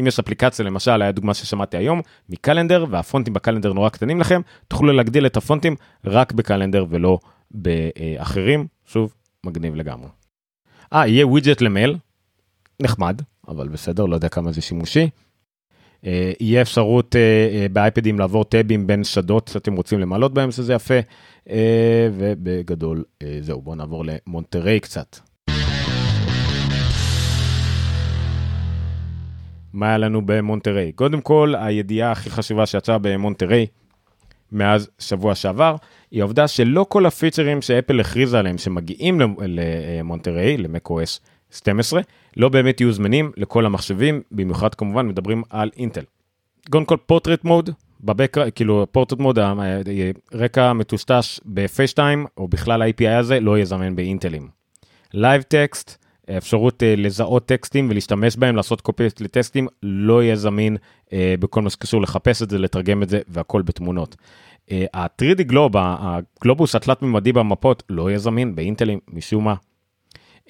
אם 0.00 0.06
יש 0.06 0.18
אפליקציה 0.18 0.64
למשל 0.64 1.02
היה 1.02 1.12
דוגמה 1.12 1.34
ששמעתי 1.34 1.76
היום 1.76 2.00
מקלנדר 2.28 2.84
והפונטים 2.90 3.34
בקלנדר 3.34 3.72
נורא 3.72 3.88
קטנים 3.88 4.20
לכם 4.20 4.40
תוכלו 4.68 4.92
להגדיל 4.92 5.26
את 5.26 5.36
הפונטים 5.36 5.76
רק 6.04 6.32
בקלנדר 6.32 6.84
ולא 6.88 7.18
באחרים 7.50 8.66
שוב 8.84 9.14
מגניב 9.46 9.74
לגמרי. 9.74 10.08
אה 10.92 11.06
יהיה 11.06 11.26
widget 11.26 11.60
למייל 11.60 11.96
נחמד 12.80 13.22
אבל 13.48 13.68
בסדר 13.68 14.06
לא 14.06 14.14
יודע 14.14 14.28
כמה 14.28 14.52
זה 14.52 14.60
שימושי. 14.60 15.08
אה, 16.06 16.32
יהיה 16.40 16.62
אפשרות 16.62 17.16
אה, 17.16 17.20
אה, 17.52 17.66
באייפדים 17.72 18.18
לעבור 18.18 18.44
טאבים 18.44 18.86
בין 18.86 19.04
שדות 19.04 19.48
שאתם 19.52 19.76
רוצים 19.76 20.00
למלות 20.00 20.34
בהם 20.34 20.50
שזה 20.50 20.74
יפה 20.74 20.94
ובגדול 22.12 23.04
זהו 23.40 23.62
בוא 23.62 23.76
נעבור 23.76 24.04
למונטריי 24.04 24.80
קצת. 24.80 25.16
מה 29.76 29.88
היה 29.88 29.98
לנו 29.98 30.22
במונטריי. 30.26 30.92
קודם 30.92 31.20
כל, 31.20 31.54
הידיעה 31.58 32.12
הכי 32.12 32.30
חשובה 32.30 32.66
שיצאה 32.66 32.98
במונטריי 32.98 33.66
מאז 34.52 34.90
שבוע 34.98 35.34
שעבר, 35.34 35.76
היא 36.10 36.20
העובדה 36.20 36.48
שלא 36.48 36.86
כל 36.88 37.06
הפיצ'רים 37.06 37.62
שאפל 37.62 38.00
הכריזה 38.00 38.38
עליהם 38.38 38.58
שמגיעים 38.58 39.20
למונטריי, 39.38 40.56
ל 40.56 40.67
macOS 40.67 41.20
12, 41.50 42.00
לא 42.36 42.48
באמת 42.48 42.80
יהיו 42.80 42.92
זמינים 42.92 43.32
לכל 43.36 43.66
המחשבים, 43.66 44.22
במיוחד 44.32 44.74
כמובן 44.74 45.08
מדברים 45.08 45.42
על 45.50 45.70
אינטל. 45.76 46.04
קודם 46.70 46.84
כל 46.84 46.96
portrait 47.06 47.44
mode, 47.44 47.70
בבק, 48.00 48.36
כאילו 48.54 48.86
portrait 48.92 49.18
mode, 49.18 49.38
רקע 50.34 50.72
מטושטש 50.72 51.40
ב 51.44 51.52
FaceTime, 51.52 52.26
או 52.36 52.48
בכלל 52.48 52.82
ה-API 52.82 53.18
הזה, 53.18 53.40
לא 53.40 53.58
זמין 53.58 53.96
באינטלים. 53.96 54.48
Live 55.14 55.42
Text, 55.42 56.05
האפשרות 56.28 56.82
uh, 56.82 57.00
לזהות 57.00 57.46
טקסטים 57.46 57.90
ולהשתמש 57.90 58.36
בהם, 58.36 58.56
לעשות 58.56 58.80
קופיות 58.80 59.20
לטקסטים, 59.20 59.66
לא 59.82 60.22
יהיה 60.22 60.36
זמין 60.36 60.76
uh, 60.76 61.10
בכל 61.40 61.62
מה 61.62 61.70
שקשור 61.70 62.02
לחפש 62.02 62.42
את 62.42 62.50
זה, 62.50 62.58
לתרגם 62.58 63.02
את 63.02 63.08
זה 63.08 63.20
והכל 63.28 63.62
בתמונות. 63.62 64.16
Uh, 64.68 64.72
ה-3D 64.94 65.42
Globe, 65.42 65.72
הגלובוס 65.76 66.74
התלת-ממדי 66.74 67.32
במפות, 67.32 67.82
לא 67.90 68.10
יהיה 68.10 68.18
זמין 68.18 68.54
באינטלים 68.54 68.98
משום 69.08 69.44
מה. 69.44 69.54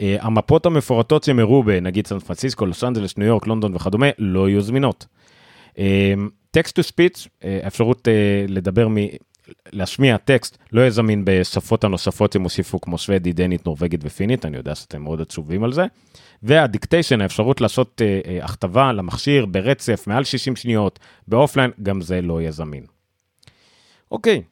המפות 0.01 0.67
המפורטות 0.67 1.25
שהם 1.25 1.39
הראו 1.39 1.63
בנגיד 1.63 2.07
סן 2.07 2.19
פרנסיסקו, 2.19 2.67
לוס 2.67 2.85
אנג'לס, 2.85 3.19
ניו 3.19 3.27
יורק, 3.27 3.47
לונדון 3.47 3.75
וכדומה, 3.75 4.07
לא 4.19 4.49
יהיו 4.49 4.61
זמינות. 4.61 5.07
text 6.51 6.77
to 6.77 6.83
speech, 6.83 7.29
אפשרות 7.67 8.09
לדבר. 8.49 8.89
להשמיע 9.73 10.17
טקסט 10.17 10.59
לא 10.73 10.81
יהיה 10.81 10.91
זמין 10.91 11.23
בשפות 11.25 11.85
הנוספות 11.85 12.33
שהם 12.33 12.43
הוסיפו 12.43 12.81
כמו 12.81 12.99
שוודי, 12.99 13.33
דנית, 13.33 13.67
נורבגית 13.67 14.01
ופינית, 14.05 14.45
אני 14.45 14.57
יודע 14.57 14.75
שאתם 14.75 15.03
מאוד 15.03 15.21
עצובים 15.21 15.65
על 15.65 15.73
זה. 15.73 15.87
והדיקטיישן, 16.43 17.21
האפשרות 17.21 17.61
לעשות 17.61 18.01
uh, 18.01 18.27
uh, 18.27 18.45
הכתבה 18.45 18.93
למכשיר 18.93 19.47
ברצף 19.47 20.05
מעל 20.07 20.25
60 20.25 20.57
שניות 20.57 20.99
באופליין, 21.29 21.71
גם 21.83 22.01
זה 22.01 22.23
לא 22.23 22.41
יהיה 22.41 22.51
זמין. 22.51 22.85
אוקיי, 24.11 24.43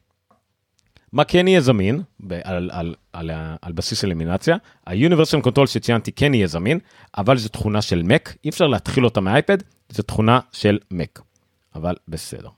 מה 1.15 1.23
כן 1.23 1.47
יהיה 1.47 1.61
זמין 1.61 2.01
על, 2.29 2.39
על, 2.43 2.69
על, 2.73 2.95
על, 3.13 3.31
על 3.61 3.71
בסיס 3.71 4.03
אלימינציה? 4.03 4.57
ה-Universal 4.87 5.47
Control 5.47 5.67
שציינתי 5.67 6.11
כן 6.11 6.33
יהיה 6.33 6.47
זמין, 6.47 6.79
אבל 7.17 7.37
זו 7.37 7.49
תכונה 7.49 7.81
של 7.81 8.01
Mac, 8.01 8.31
אי 8.43 8.49
אפשר 8.49 8.67
להתחיל 8.67 9.05
אותה 9.05 9.21
מאייפד, 9.21 9.57
זו 9.89 10.03
תכונה 10.03 10.39
של 10.51 10.77
Mac, 10.93 11.21
אבל 11.75 11.95
בסדר. 12.07 12.49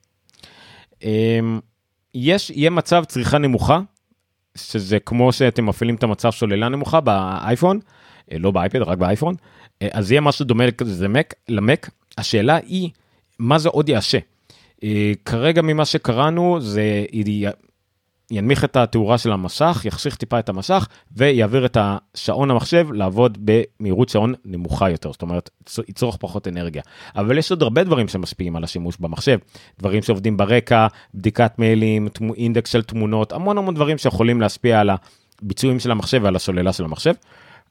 יש, 2.19 2.49
יהיה 2.49 2.69
מצב 2.69 3.03
צריכה 3.07 3.37
נמוכה, 3.37 3.79
שזה 4.55 4.99
כמו 4.99 5.31
שאתם 5.31 5.65
מפעילים 5.65 5.95
את 5.95 6.03
המצב 6.03 6.29
סוללה 6.29 6.69
נמוכה 6.69 7.01
באייפון, 7.01 7.79
אה, 8.31 8.37
לא 8.39 8.51
באייפד, 8.51 8.81
רק 8.81 8.97
באייפון, 8.97 9.35
אה, 9.81 9.87
אז 9.91 10.11
יהיה 10.11 10.21
משהו 10.21 10.45
דומה 10.45 10.63
למק. 11.49 11.89
השאלה 12.17 12.55
היא, 12.55 12.89
מה 13.39 13.57
זה 13.57 13.69
עוד 13.69 13.89
יעשה? 13.89 14.17
אה, 14.83 15.11
כרגע 15.25 15.61
ממה 15.61 15.85
שקראנו 15.85 16.61
זה 16.61 17.05
ינמיך 18.31 18.63
את 18.63 18.75
התאורה 18.75 19.17
של 19.17 19.31
המסך, 19.31 19.81
יחשיך 19.85 20.15
טיפה 20.15 20.39
את 20.39 20.49
המסך 20.49 20.87
ויעביר 21.11 21.65
את 21.65 21.77
השעון 21.79 22.51
המחשב 22.51 22.87
לעבוד 22.91 23.37
במהירות 23.41 24.09
שעון 24.09 24.33
נמוכה 24.45 24.89
יותר, 24.89 25.11
זאת 25.11 25.21
אומרת 25.21 25.49
יצרוך 25.87 26.17
פחות 26.19 26.47
אנרגיה. 26.47 26.81
אבל 27.15 27.37
יש 27.37 27.51
עוד 27.51 27.63
הרבה 27.63 27.83
דברים 27.83 28.07
שמשפיעים 28.07 28.55
על 28.55 28.63
השימוש 28.63 28.97
במחשב, 28.99 29.37
דברים 29.79 30.01
שעובדים 30.01 30.37
ברקע, 30.37 30.87
בדיקת 31.13 31.59
מיילים, 31.59 32.07
אינדקס 32.37 32.71
של 32.71 32.83
תמונות, 32.83 33.33
המון 33.33 33.57
המון 33.57 33.75
דברים 33.75 33.97
שיכולים 33.97 34.41
להשפיע 34.41 34.79
על 34.79 34.89
הביצועים 35.41 35.79
של 35.79 35.91
המחשב 35.91 36.19
ועל 36.23 36.35
הסוללה 36.35 36.73
של 36.73 36.83
המחשב. 36.83 37.13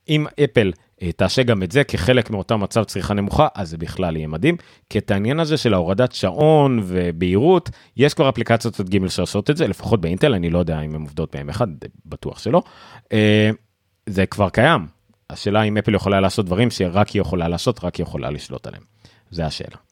אם 0.08 0.26
אפל 0.44 0.72
אה, 1.02 1.12
תעשה 1.12 1.42
גם 1.42 1.62
את 1.62 1.72
זה 1.72 1.84
כחלק 1.84 2.30
מאותה 2.30 2.56
מצב 2.56 2.84
צריכה 2.84 3.14
נמוכה, 3.14 3.48
אז 3.54 3.70
זה 3.70 3.78
בכלל 3.78 4.16
יהיה 4.16 4.28
מדהים. 4.28 4.56
כי 4.90 4.98
את 4.98 5.10
העניין 5.10 5.40
הזה 5.40 5.56
של 5.56 5.74
ההורדת 5.74 6.12
שעון 6.12 6.80
ובהירות, 6.84 7.70
יש 7.96 8.14
כבר 8.14 8.28
אפליקציות 8.28 8.80
עד 8.80 8.88
ג' 8.88 9.08
שעושות 9.08 9.50
את 9.50 9.56
זה, 9.56 9.68
לפחות 9.68 10.00
באינטל, 10.00 10.34
אני 10.34 10.50
לא 10.50 10.58
יודע 10.58 10.80
אם 10.80 10.94
הן 10.94 11.00
עובדות 11.00 11.36
מהם 11.36 11.48
אחד, 11.48 11.68
בטוח 12.06 12.38
שלא. 12.38 12.62
אה, 13.12 13.50
זה 14.06 14.26
כבר 14.26 14.48
קיים. 14.48 14.86
השאלה 15.30 15.62
אם 15.62 15.76
אפל 15.76 15.94
יכולה 15.94 16.20
לעשות 16.20 16.46
דברים 16.46 16.70
שרק 16.70 17.08
היא 17.08 17.20
יכולה 17.20 17.48
לעשות, 17.48 17.84
רק 17.84 17.94
היא 17.94 18.04
יכולה 18.04 18.30
לשלוט 18.30 18.66
עליהם. 18.66 18.82
זה 19.30 19.46
השאלה. 19.46 19.85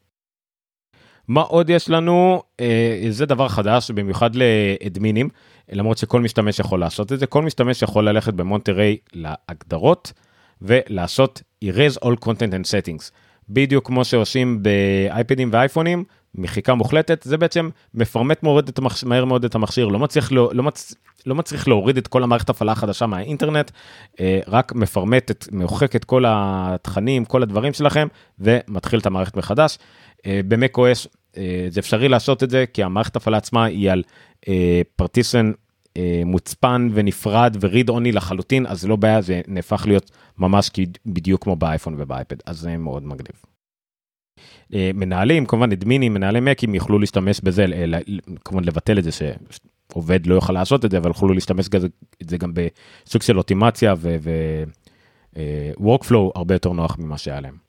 מה 1.27 1.41
עוד 1.41 1.69
יש 1.69 1.89
לנו? 1.89 2.43
אה, 2.59 3.05
זה 3.09 3.25
דבר 3.25 3.47
חדש, 3.47 3.91
במיוחד 3.91 4.29
לאדמינים, 4.35 5.29
למרות 5.71 5.97
שכל 5.97 6.21
משתמש 6.21 6.59
יכול 6.59 6.79
לעשות 6.79 7.13
את 7.13 7.19
זה. 7.19 7.27
כל 7.27 7.41
משתמש 7.41 7.81
יכול 7.81 8.09
ללכת 8.09 8.33
במונטריי 8.33 8.97
להגדרות 9.13 10.13
ולעשות 10.61 11.41
erase 11.65 11.97
all 12.05 12.25
content 12.25 12.51
and 12.51 12.65
settings. 12.65 13.11
בדיוק 13.49 13.87
כמו 13.87 14.05
שעושים 14.05 14.63
באייפדים 14.63 15.49
ואייפונים, 15.53 16.03
מחיקה 16.35 16.73
מוחלטת, 16.73 17.23
זה 17.23 17.37
בעצם 17.37 17.69
מפרמט 17.93 18.43
מוריד 18.43 18.67
את 18.67 18.77
המכשיר, 18.77 19.09
מהר 19.09 19.25
מאוד 19.25 19.45
את 19.45 19.55
המכשיר, 19.55 19.87
לא 19.87 19.99
מצליח, 19.99 20.31
לא, 20.31 20.49
לא, 20.53 20.63
מצ, 20.63 20.95
לא 21.25 21.35
מצליח 21.35 21.67
להוריד 21.67 21.97
את 21.97 22.07
כל 22.07 22.23
המערכת 22.23 22.49
הפעלה 22.49 22.71
החדשה 22.71 23.05
מהאינטרנט, 23.05 23.71
אה, 24.19 24.39
רק 24.47 24.75
מפרמט, 24.75 25.31
את, 25.31 25.47
מוחק 25.51 25.95
את 25.95 26.05
כל 26.05 26.23
התכנים, 26.27 27.25
כל 27.25 27.43
הדברים 27.43 27.73
שלכם, 27.73 28.07
ומתחיל 28.39 28.99
את 28.99 29.05
המערכת 29.05 29.37
מחדש. 29.37 29.77
אה, 30.25 30.41
במקOS 30.49 31.07
אה, 31.37 31.67
זה 31.69 31.79
אפשרי 31.79 32.09
לעשות 32.09 32.43
את 32.43 32.49
זה, 32.49 32.65
כי 32.73 32.83
המערכת 32.83 33.15
הפעלה 33.15 33.37
עצמה 33.37 33.65
היא 33.65 33.91
על 33.91 34.03
פרטיסן 34.95 35.51
מוצפן 36.25 36.89
ונפרד 36.93 37.57
וריד 37.61 37.89
אוני 37.89 38.11
לחלוטין, 38.11 38.65
אז 38.65 38.81
זה 38.81 38.87
לא 38.87 38.95
בעיה, 38.95 39.21
זה 39.21 39.41
נהפך 39.47 39.83
להיות 39.87 40.11
ממש 40.37 40.69
בדיוק 41.05 41.43
כמו 41.43 41.55
באייפון 41.55 41.95
ובאייפד, 41.97 42.35
אז 42.45 42.59
זה 42.59 42.77
מאוד 42.77 43.03
מגניב. 43.03 43.35
אה, 44.73 44.91
מנהלים, 44.93 45.45
כמובן 45.45 45.71
אדמינים, 45.71 46.13
מנהלי 46.13 46.39
מקים 46.39 46.75
יוכלו 46.75 46.99
להשתמש 46.99 47.41
בזה, 47.41 47.65
כמובן 48.45 48.63
לבטל 48.63 48.99
את 48.99 49.03
זה 49.03 49.09
שעובד 49.11 50.25
לא 50.25 50.35
יוכל 50.35 50.53
לעשות 50.53 50.85
את 50.85 50.91
זה, 50.91 50.97
אבל 50.97 51.07
יוכלו 51.07 51.33
להשתמש 51.33 51.69
בזה 51.69 51.87
זה 52.23 52.37
גם 52.37 52.53
בסוג 52.53 53.21
של 53.21 53.37
אוטימציה 53.37 53.93
ו-workflow 53.97 56.15
אה, 56.15 56.29
הרבה 56.35 56.55
יותר 56.55 56.71
נוח 56.71 56.97
ממה 56.99 57.17
שהיה 57.17 57.41
להם. 57.41 57.64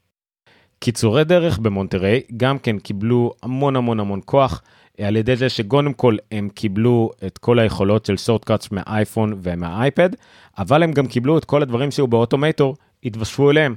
קיצורי 0.78 1.24
דרך 1.24 1.58
במונטריי 1.58 2.20
גם 2.36 2.58
כן 2.58 2.78
קיבלו 2.78 3.32
המון 3.42 3.76
המון 3.76 4.00
המון 4.00 4.20
כוח 4.24 4.62
על 5.00 5.16
ידי 5.16 5.36
זה 5.36 5.48
שקודם 5.48 5.92
כל 5.92 6.16
הם 6.32 6.48
קיבלו 6.48 7.10
את 7.26 7.38
כל 7.38 7.58
היכולות 7.58 8.06
של 8.06 8.16
שורטקאטס 8.16 8.72
מהאייפון 8.72 9.38
ומהאייפד, 9.42 10.10
אבל 10.58 10.82
הם 10.82 10.92
גם 10.92 11.06
קיבלו 11.06 11.38
את 11.38 11.44
כל 11.44 11.62
הדברים 11.62 11.90
שהיו 11.90 12.06
באוטומטור, 12.06 12.76
התווספו 13.04 13.50
אליהם. 13.50 13.74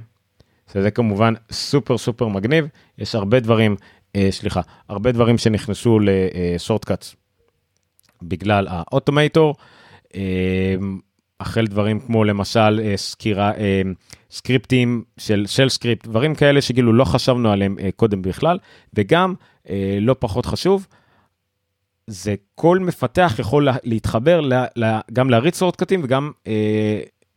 שזה 0.72 0.90
כמובן 0.90 1.34
סופר 1.52 1.98
סופר 1.98 2.28
מגניב, 2.28 2.66
יש 2.98 3.14
הרבה 3.14 3.40
דברים, 3.40 3.76
אה, 4.16 4.28
סליחה, 4.30 4.60
הרבה 4.88 5.12
דברים 5.12 5.38
שנכנסו 5.38 5.98
לשורטקאטס 6.00 7.16
בגלל 8.22 8.66
האוטומטור, 8.70 9.54
אה, 10.14 10.74
החל 11.40 11.66
דברים 11.66 12.00
כמו 12.00 12.24
למשל 12.24 12.80
אה, 12.82 12.96
סקירה, 12.96 13.52
אה, 13.56 13.82
סקריפטים 14.30 15.04
של 15.18 15.44
של 15.46 15.68
סקריפט, 15.68 16.06
דברים 16.06 16.34
כאלה 16.34 16.60
שכאילו 16.60 16.92
לא 16.92 17.04
חשבנו 17.04 17.52
עליהם 17.52 17.76
אה, 17.80 17.88
קודם 17.96 18.22
בכלל, 18.22 18.58
וגם, 18.94 19.34
לא 20.00 20.16
פחות 20.18 20.46
חשוב, 20.46 20.86
זה 22.06 22.34
כל 22.54 22.78
מפתח 22.78 23.34
יכול 23.38 23.68
להתחבר, 23.84 24.40
לה, 24.40 24.64
לה, 24.76 25.00
גם 25.12 25.30
להריץ 25.30 25.58
שורטקאטים 25.58 26.00
וגם 26.04 26.30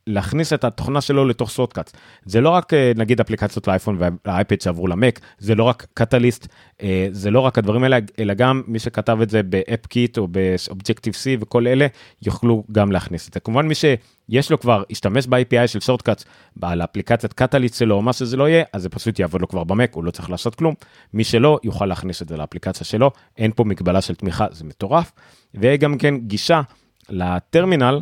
להכניס 0.07 0.53
את 0.53 0.63
התוכנה 0.63 1.01
שלו 1.01 1.25
לתוך 1.25 1.49
Shortcuts. 1.49 1.91
זה 2.25 2.41
לא 2.41 2.49
רק 2.49 2.73
אה, 2.73 2.91
נגיד 2.95 3.19
אפליקציות 3.19 3.67
לאייפון 3.67 3.97
והאייפד 4.25 4.61
שעברו 4.61 4.87
למק, 4.87 5.19
זה 5.39 5.55
לא 5.55 5.63
רק 5.63 5.87
Catalyst, 5.93 6.47
אה, 6.81 7.07
זה 7.11 7.31
לא 7.31 7.39
רק 7.39 7.57
הדברים 7.57 7.83
האלה, 7.83 7.97
אלא 8.19 8.33
גם 8.33 8.61
מי 8.67 8.79
שכתב 8.79 9.17
את 9.21 9.29
זה 9.29 9.43
ב 9.43 9.85
AppKit 9.85 10.17
או 10.17 10.27
ב 10.27 10.36
Objective 10.36 11.13
C 11.13 11.41
וכל 11.41 11.67
אלה 11.67 11.87
יוכלו 12.25 12.63
גם 12.71 12.91
להכניס 12.91 13.27
את 13.27 13.33
זה. 13.33 13.39
כמובן 13.39 13.67
מי 13.67 13.75
שיש 13.75 14.51
לו 14.51 14.59
כבר, 14.59 14.83
השתמש 14.91 15.27
ב-API 15.27 15.67
של 15.67 15.79
Shortcut, 15.79 16.23
על 16.61 16.81
האפליקציית 16.81 17.33
Catalyst 17.33 17.75
שלו 17.75 17.95
או 17.95 18.01
מה 18.01 18.13
שזה 18.13 18.37
לא 18.37 18.49
יהיה, 18.49 18.63
אז 18.73 18.81
זה 18.81 18.89
פשוט 18.89 19.19
יעבוד 19.19 19.41
לו 19.41 19.47
כבר 19.47 19.63
במק, 19.63 19.93
הוא 19.93 20.03
לא 20.03 20.11
צריך 20.11 20.29
לעשות 20.29 20.55
כלום. 20.55 20.73
מי 21.13 21.23
שלא, 21.23 21.59
יוכל 21.63 21.85
להכניס 21.85 22.21
את 22.21 22.29
זה 22.29 22.37
לאפליקציה 22.37 22.85
שלו, 22.85 23.11
אין 23.37 23.51
פה 23.55 23.63
מגבלה 23.63 24.01
של 24.01 24.15
תמיכה, 24.15 24.45
זה 24.51 24.65
מטורף. 24.65 25.11
וגם 25.55 25.97
כן 25.97 26.17
גישה 26.17 26.61
לטרמינל, 27.09 27.99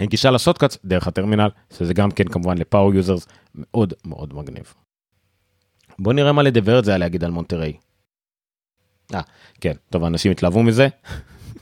גישה 0.00 0.30
ל 0.30 0.35
Shortcuts 0.35 0.78
דרך 0.84 1.08
הטרמינל, 1.08 1.48
שזה 1.78 1.94
גם 1.94 2.10
כן 2.10 2.28
כמובן 2.28 2.58
ל 2.58 2.64
power 2.64 2.94
users 2.94 3.26
מאוד 3.54 3.94
מאוד 4.04 4.34
מגניב. 4.34 4.74
בוא 5.98 6.12
נראה 6.12 6.32
מה 6.32 6.42
לדבר 6.42 6.78
את 6.78 6.84
זה 6.84 6.90
היה 6.90 6.98
להגיד 6.98 7.24
על 7.24 7.30
מונטריי. 7.30 7.72
אה, 9.14 9.20
כן, 9.60 9.72
טוב, 9.90 10.04
אנשים 10.04 10.32
התלהבו 10.32 10.62
מזה. 10.62 10.88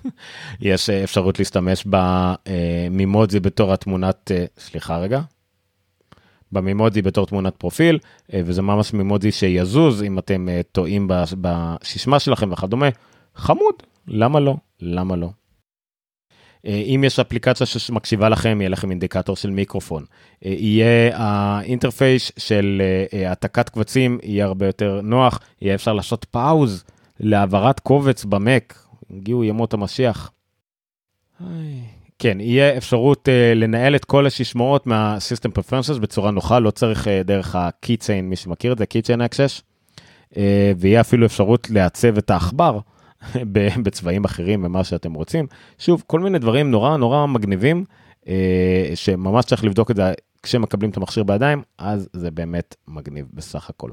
יש 0.61 0.91
אה, 0.91 1.05
אפשרות 1.05 1.39
להשתמש 1.39 1.85
ב 1.87 2.08
Memoji 2.08 3.37
אה, 3.37 3.41
בתור 3.41 3.73
התמונת, 3.73 4.31
אה, 4.35 4.45
סליחה 4.59 4.99
רגע, 4.99 5.21
ב 6.53 6.60
Memoji 6.60 7.03
בתור 7.03 7.27
תמונת 7.27 7.57
פרופיל, 7.57 7.99
וזה 8.35 8.63
ממש 8.63 8.93
Memoji 8.93 9.33
שיזוז 9.33 10.03
אם 10.03 10.19
אתם 10.19 10.49
טועים 10.73 11.09
בסיסמה 11.41 12.19
שלכם 12.19 12.53
וכדומה. 12.53 12.89
חמוד, 13.35 13.75
למה 14.09 14.41
לא? 14.41 14.57
למה 14.81 15.17
לא? 15.17 15.29
אה, 16.67 16.83
אם 16.87 17.05
יש 17.07 17.19
אפליקציה 17.19 17.67
שמקשיבה 17.67 18.29
לכם, 18.29 18.59
יהיה 18.61 18.69
לכם 18.69 18.91
אינדיקטור 18.91 19.37
של 19.37 19.51
מיקרופון. 19.51 20.05
אה, 20.45 20.55
יהיה 20.59 21.17
ה 21.17 21.28
interface 21.28 22.33
של 22.37 22.83
אה, 23.13 23.27
העתקת 23.29 23.69
קבצים, 23.69 24.19
יהיה 24.23 24.45
הרבה 24.45 24.67
יותר 24.67 25.01
נוח, 25.03 25.41
יהיה 25.61 25.75
אפשר 25.75 25.93
לעשות 25.93 26.25
פאוז 26.25 26.85
להעברת 27.21 27.81
קובץ 27.81 28.25
במק, 28.25 28.79
הגיעו 29.17 29.45
ימות 29.45 29.75
המשיח. 29.75 30.31
כן, 32.19 32.41
יהיה 32.41 32.77
אפשרות 32.77 33.29
לנהל 33.57 33.97
את 33.97 34.05
כל 34.05 34.27
השישמעות 34.27 34.87
מה-System 34.87 35.51
Preferences 35.59 35.99
בצורה 35.99 36.31
נוחה, 36.31 36.59
לא 36.59 36.71
צריך 36.71 37.09
דרך 37.25 37.57
ה-Keychain, 37.57 38.23
מי 38.23 38.37
שמכיר 38.37 38.73
את 38.73 38.79
זה, 38.79 38.85
Keychain 38.85 39.19
Access, 39.19 39.63
ויהיה 40.77 41.01
אפילו 41.01 41.27
אפשרות 41.27 41.71
לעצב 41.71 42.19
את 42.19 42.31
העכבר 42.31 42.79
בצבעים 43.85 44.25
אחרים 44.25 44.65
ומה 44.65 44.85
שאתם 44.85 45.15
רוצים. 45.15 45.47
שוב, 45.79 46.03
כל 46.07 46.21
מיני 46.21 46.39
דברים 46.39 46.71
נורא 46.71 46.97
נורא 46.97 47.27
מגניבים, 47.27 47.85
אה, 48.29 48.91
שממש 48.95 49.45
צריך 49.45 49.65
לבדוק 49.65 49.91
את 49.91 49.97
זה 49.97 50.13
כשמקבלים 50.43 50.91
את 50.91 50.97
המכשיר 50.97 51.25
בידיים, 51.25 51.63
אז 51.79 52.09
זה 52.13 52.31
באמת 52.31 52.75
מגניב 52.89 53.27
בסך 53.35 53.71
הכל. 53.71 53.91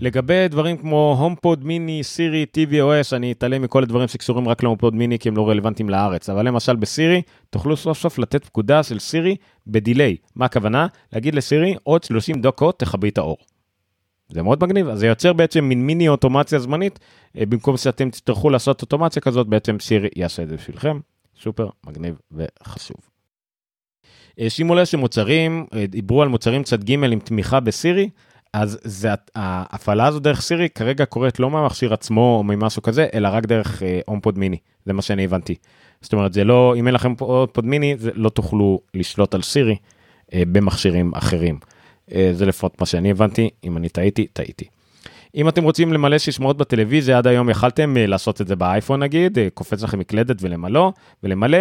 לגבי 0.00 0.48
דברים 0.48 0.76
כמו 0.76 1.16
הומפוד 1.20 1.64
מיני, 1.64 2.04
סירי, 2.04 2.46
tvOS, 2.56 3.16
אני 3.16 3.32
אתעלם 3.32 3.62
מכל 3.62 3.82
הדברים 3.82 4.08
שקשורים 4.08 4.48
רק 4.48 4.62
להומפוד 4.62 4.94
מיני 4.94 5.18
כי 5.18 5.28
הם 5.28 5.36
לא 5.36 5.48
רלוונטיים 5.48 5.88
לארץ, 5.88 6.28
אבל 6.28 6.46
למשל 6.48 6.76
בסירי, 6.76 7.22
תוכלו 7.50 7.76
סוף 7.76 7.98
סוף 7.98 8.18
לתת 8.18 8.44
פקודה 8.44 8.82
של 8.82 8.98
סירי 8.98 9.36
בדיליי. 9.66 10.16
מה 10.34 10.44
הכוונה? 10.44 10.86
להגיד 11.12 11.34
לסירי, 11.34 11.74
עוד 11.82 12.04
30 12.04 12.40
דקות 12.40 12.78
תכבי 12.78 13.08
את 13.08 13.18
האור. 13.18 13.36
זה 14.28 14.42
מאוד 14.42 14.64
מגניב, 14.64 14.88
אז 14.88 14.98
זה 14.98 15.06
יוצר 15.06 15.32
בעצם 15.32 15.64
מין 15.64 15.86
מיני 15.86 16.08
אוטומציה 16.08 16.58
זמנית, 16.58 16.98
אה, 17.38 17.46
במקום 17.46 17.76
שאתם 17.76 18.10
תצטרכו 18.10 18.50
לעשות 18.50 18.82
אוטומציה 18.82 19.22
כזאת, 19.22 19.46
בעצם 19.46 19.78
שיר 19.78 20.06
יעשה 20.16 20.42
את 20.42 20.48
זה 20.48 20.56
בשבילכם, 20.56 21.00
סופר 21.42 21.68
מגניב 21.86 22.14
וחשוב. 22.32 22.96
אה, 24.40 24.50
שימו 24.50 24.74
לב 24.74 24.84
שמוצרים, 24.84 25.66
אה, 25.74 25.86
דיברו 25.86 26.22
על 26.22 26.28
מוצרים 26.28 26.62
צד 26.62 26.84
ג' 26.84 26.92
עם 26.92 27.18
תמיכה 27.18 27.60
בסירי, 27.60 28.10
אז 28.52 28.78
זה, 28.82 29.08
ההפעלה 29.34 30.06
הזו 30.06 30.18
דרך 30.18 30.40
סירי 30.40 30.68
כרגע 30.68 31.04
קורית 31.04 31.40
לא 31.40 31.50
מהמכשיר 31.50 31.94
עצמו 31.94 32.36
או 32.38 32.44
ממשהו 32.44 32.82
כזה, 32.82 33.06
אלא 33.14 33.28
רק 33.32 33.46
דרך 33.46 33.82
הומפוד 34.06 34.38
מיני, 34.38 34.56
זה 34.84 34.92
מה 34.92 35.02
שאני 35.02 35.24
הבנתי. 35.24 35.54
זאת 36.00 36.12
אומרת, 36.12 36.32
זה 36.32 36.44
לא, 36.44 36.74
אם 36.76 36.86
אין 36.86 36.94
לכם 36.94 37.14
הומפוד 37.18 37.66
מיני, 37.66 37.96
לא 38.14 38.28
תוכלו 38.28 38.80
לשלוט 38.94 39.34
על 39.34 39.42
סירי 39.42 39.76
במכשירים 40.34 41.14
אחרים. 41.14 41.58
אה, 42.14 42.30
זה 42.32 42.46
לפחות 42.46 42.80
מה 42.80 42.86
שאני 42.86 43.10
הבנתי, 43.10 43.50
אם 43.64 43.76
אני 43.76 43.88
טעיתי, 43.88 44.26
טעיתי. 44.26 44.64
אם 45.34 45.48
אתם 45.48 45.64
רוצים 45.64 45.92
למלא 45.92 46.18
שישמעות 46.18 46.56
בטלוויזיה, 46.56 47.18
עד 47.18 47.26
היום 47.26 47.50
יכלתם 47.50 47.96
אה, 47.96 48.06
לעשות 48.06 48.40
את 48.40 48.46
זה 48.46 48.56
באייפון 48.56 49.02
נגיד, 49.02 49.38
אה, 49.38 49.48
קופץ 49.54 49.82
לכם 49.82 49.98
מקלדת 49.98 50.36
ולמלא, 50.40 50.92
ולמלא, 51.22 51.58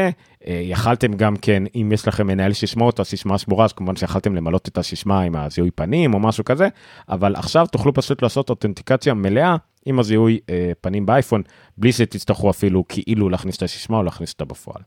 יכלתם 0.48 1.14
גם 1.14 1.36
כן, 1.36 1.64
אם 1.76 1.92
יש 1.94 2.08
לכם 2.08 2.28
מנהל 2.28 2.54
שישמעות 2.54 3.00
או 3.00 3.02
השישמעה 3.02 3.38
שבורה, 3.38 3.66
אז 3.66 3.74
כמובן 3.74 3.96
שיכלתם 3.96 4.36
למלות 4.36 4.68
את 4.68 4.78
השישמעה 4.78 5.22
עם 5.22 5.36
הזיהוי 5.36 5.72
פנים 5.72 6.14
או 6.14 6.20
משהו 6.20 6.46
כזה, 6.46 6.68
אבל 7.10 7.36
עכשיו 7.36 7.68
תוכלו 7.72 7.94
פשוט 7.94 8.22
לעשות 8.22 8.50
אותנטיקציה 8.50 9.14
מלאה 9.14 9.56
עם 9.86 10.00
הזיהוי 10.00 10.40
פנים 10.82 11.06
באייפון, 11.06 11.42
בלי 11.78 11.92
שתצטרכו 11.92 12.50
אפילו 12.50 12.84
כאילו 12.88 13.30
להכניס 13.30 13.58
את 13.58 13.64
השישמעה 13.64 14.00
או 14.00 14.04
להכניס 14.04 14.34
אותה 14.34 14.46
בפועל. 14.46 14.82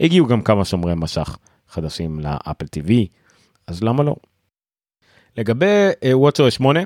הגיעו 0.00 0.26
גם 0.26 0.42
כמה 0.42 0.64
שומרי 0.64 0.92
משך 0.96 1.38
חדשים 1.68 2.20
לאפל 2.20 2.66
TV, 2.78 2.92
אז 3.66 3.82
למה 3.82 4.02
לא? 4.02 4.16
לגבי 5.36 5.88
וואטסו 6.12 6.48
uh, 6.48 6.50
8, 6.50 6.80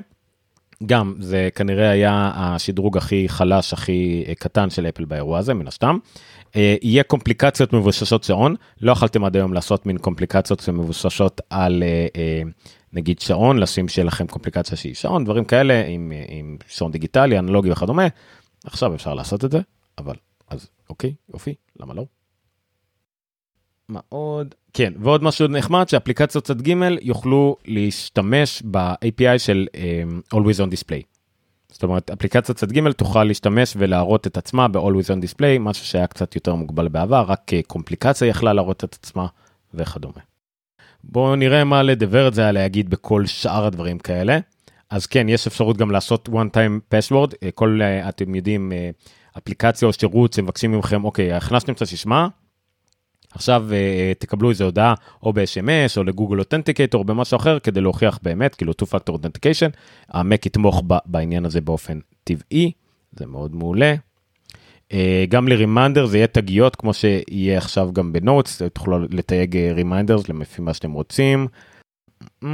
גם 0.85 1.15
זה 1.19 1.49
כנראה 1.55 1.89
היה 1.89 2.31
השדרוג 2.35 2.97
הכי 2.97 3.29
חלש, 3.29 3.73
הכי 3.73 4.25
uh, 4.27 4.35
קטן 4.35 4.69
של 4.69 4.85
אפל 4.85 5.05
באירוע 5.05 5.39
הזה, 5.39 5.53
מן 5.53 5.67
הסתם. 5.67 5.97
Uh, 6.47 6.51
יהיה 6.81 7.03
קומפליקציות 7.03 7.73
מבוססות 7.73 8.23
שעון, 8.23 8.55
לא 8.81 8.91
יכלתם 8.91 9.23
עד 9.23 9.35
היום 9.35 9.53
לעשות 9.53 9.85
מין 9.85 9.97
קומפליקציות 9.97 10.59
שמבוססות 10.59 11.41
על 11.49 11.83
נגיד 12.93 13.19
שעון, 13.19 13.57
לשים 13.57 13.87
שיהיה 13.87 14.05
לכם 14.05 14.27
קומפליקציה 14.27 14.77
שהיא 14.77 14.95
שעון, 14.95 15.23
דברים 15.23 15.45
כאלה 15.45 15.85
עם, 15.87 16.11
עם 16.27 16.57
שעון 16.67 16.91
דיגיטלי, 16.91 17.39
אנלוגי 17.39 17.71
וכדומה. 17.71 18.07
עכשיו 18.65 18.95
אפשר 18.95 19.13
לעשות 19.13 19.45
את 19.45 19.51
זה, 19.51 19.59
אבל 19.97 20.15
אז 20.49 20.69
אוקיי, 20.89 21.13
יופי, 21.33 21.55
למה 21.79 21.93
לא? 21.93 22.05
מה 23.89 23.99
עוד? 24.09 24.55
כן, 24.73 24.93
ועוד 24.99 25.23
משהו 25.23 25.47
נחמד, 25.47 25.89
שאפליקציות 25.89 26.43
צד 26.43 26.61
ג' 26.61 26.73
יוכלו 27.01 27.55
להשתמש 27.65 28.63
ב-API 28.71 29.37
של 29.37 29.67
um, 29.73 30.35
Always 30.35 30.57
on 30.57 30.73
Display. 30.73 31.03
זאת 31.71 31.83
אומרת, 31.83 32.11
אפליקציה 32.11 32.55
צד 32.55 32.71
ג' 32.71 32.91
תוכל 32.91 33.23
להשתמש 33.23 33.73
ולהראות 33.77 34.27
את 34.27 34.37
עצמה 34.37 34.67
ב-Always 34.67 35.07
on 35.07 35.23
Display, 35.23 35.59
משהו 35.59 35.85
שהיה 35.85 36.07
קצת 36.07 36.35
יותר 36.35 36.55
מוגבל 36.55 36.87
בעבר, 36.87 37.25
רק 37.27 37.51
קומפליקציה 37.67 38.27
יכלה 38.27 38.53
להראות 38.53 38.83
את 38.83 38.93
עצמה, 38.93 39.27
וכדומה. 39.73 40.21
בואו 41.03 41.35
נראה 41.35 41.63
מה 41.63 41.83
לדבר 41.83 42.27
את 42.27 42.33
זה 42.33 42.41
היה 42.41 42.51
להגיד 42.51 42.89
בכל 42.89 43.25
שאר 43.25 43.65
הדברים 43.65 43.99
כאלה. 43.99 44.39
אז 44.89 45.05
כן, 45.05 45.29
יש 45.29 45.47
אפשרות 45.47 45.77
גם 45.77 45.91
לעשות 45.91 46.29
one 46.29 46.49
time 46.53 46.95
password, 46.95 47.33
אה, 47.43 47.51
כל, 47.51 47.79
אה, 47.81 48.09
אתם 48.09 48.35
יודעים, 48.35 48.71
אה, 48.71 48.89
אפליקציה 49.37 49.87
או 49.87 49.93
שירות 49.93 50.33
שמבקשים 50.33 50.79
מכם, 50.79 51.03
אוקיי, 51.03 51.33
הכנסתם 51.33 51.73
את 51.73 51.81
הסיסמה, 51.81 52.27
עכשיו 53.33 53.67
תקבלו 54.19 54.49
איזה 54.49 54.63
הודעה 54.63 54.93
או 55.23 55.33
ב-SMS 55.33 55.97
או 55.97 56.03
ל 56.03 56.08
Google 56.08 56.39
Authenticator 56.39 56.99
או 57.01 57.05
במשהו 57.05 57.37
אחר 57.37 57.59
כדי 57.59 57.81
להוכיח 57.81 58.19
באמת, 58.23 58.55
כאילו 58.55 58.73
2-Factor 58.81 59.11
Authentication, 59.13 59.71
המק 60.09 60.45
יתמוך 60.45 60.83
בעניין 61.05 61.45
הזה 61.45 61.61
באופן 61.61 61.99
טבעי, 62.23 62.71
זה 63.11 63.25
מאוד 63.25 63.55
מעולה. 63.55 63.95
גם 65.29 65.47
ל 65.47 66.05
Reminders 66.05 66.17
יהיה 66.17 66.27
תגיות 66.27 66.75
כמו 66.75 66.93
שיהיה 66.93 67.57
עכשיו 67.57 67.93
גם 67.93 68.13
ב 68.13 68.20
Notes, 68.20 68.61
תוכלו 68.73 68.99
לתייג 69.09 69.57
reminders 69.57 70.29
לפי 70.29 70.61
מה 70.61 70.73
שאתם 70.73 70.91
רוצים. 70.91 71.47
Mm, 72.43 72.47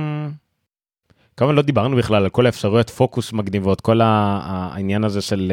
כמובן 1.38 1.56
לא 1.56 1.62
דיברנו 1.62 1.98
בכלל 1.98 2.24
על 2.24 2.30
כל 2.30 2.46
האפשרויות 2.46 2.90
פוקוס 2.90 3.34
מגניבות, 3.34 3.82
כל 3.82 4.02
העניין 4.04 5.04
הזה 5.04 5.22
של 5.22 5.52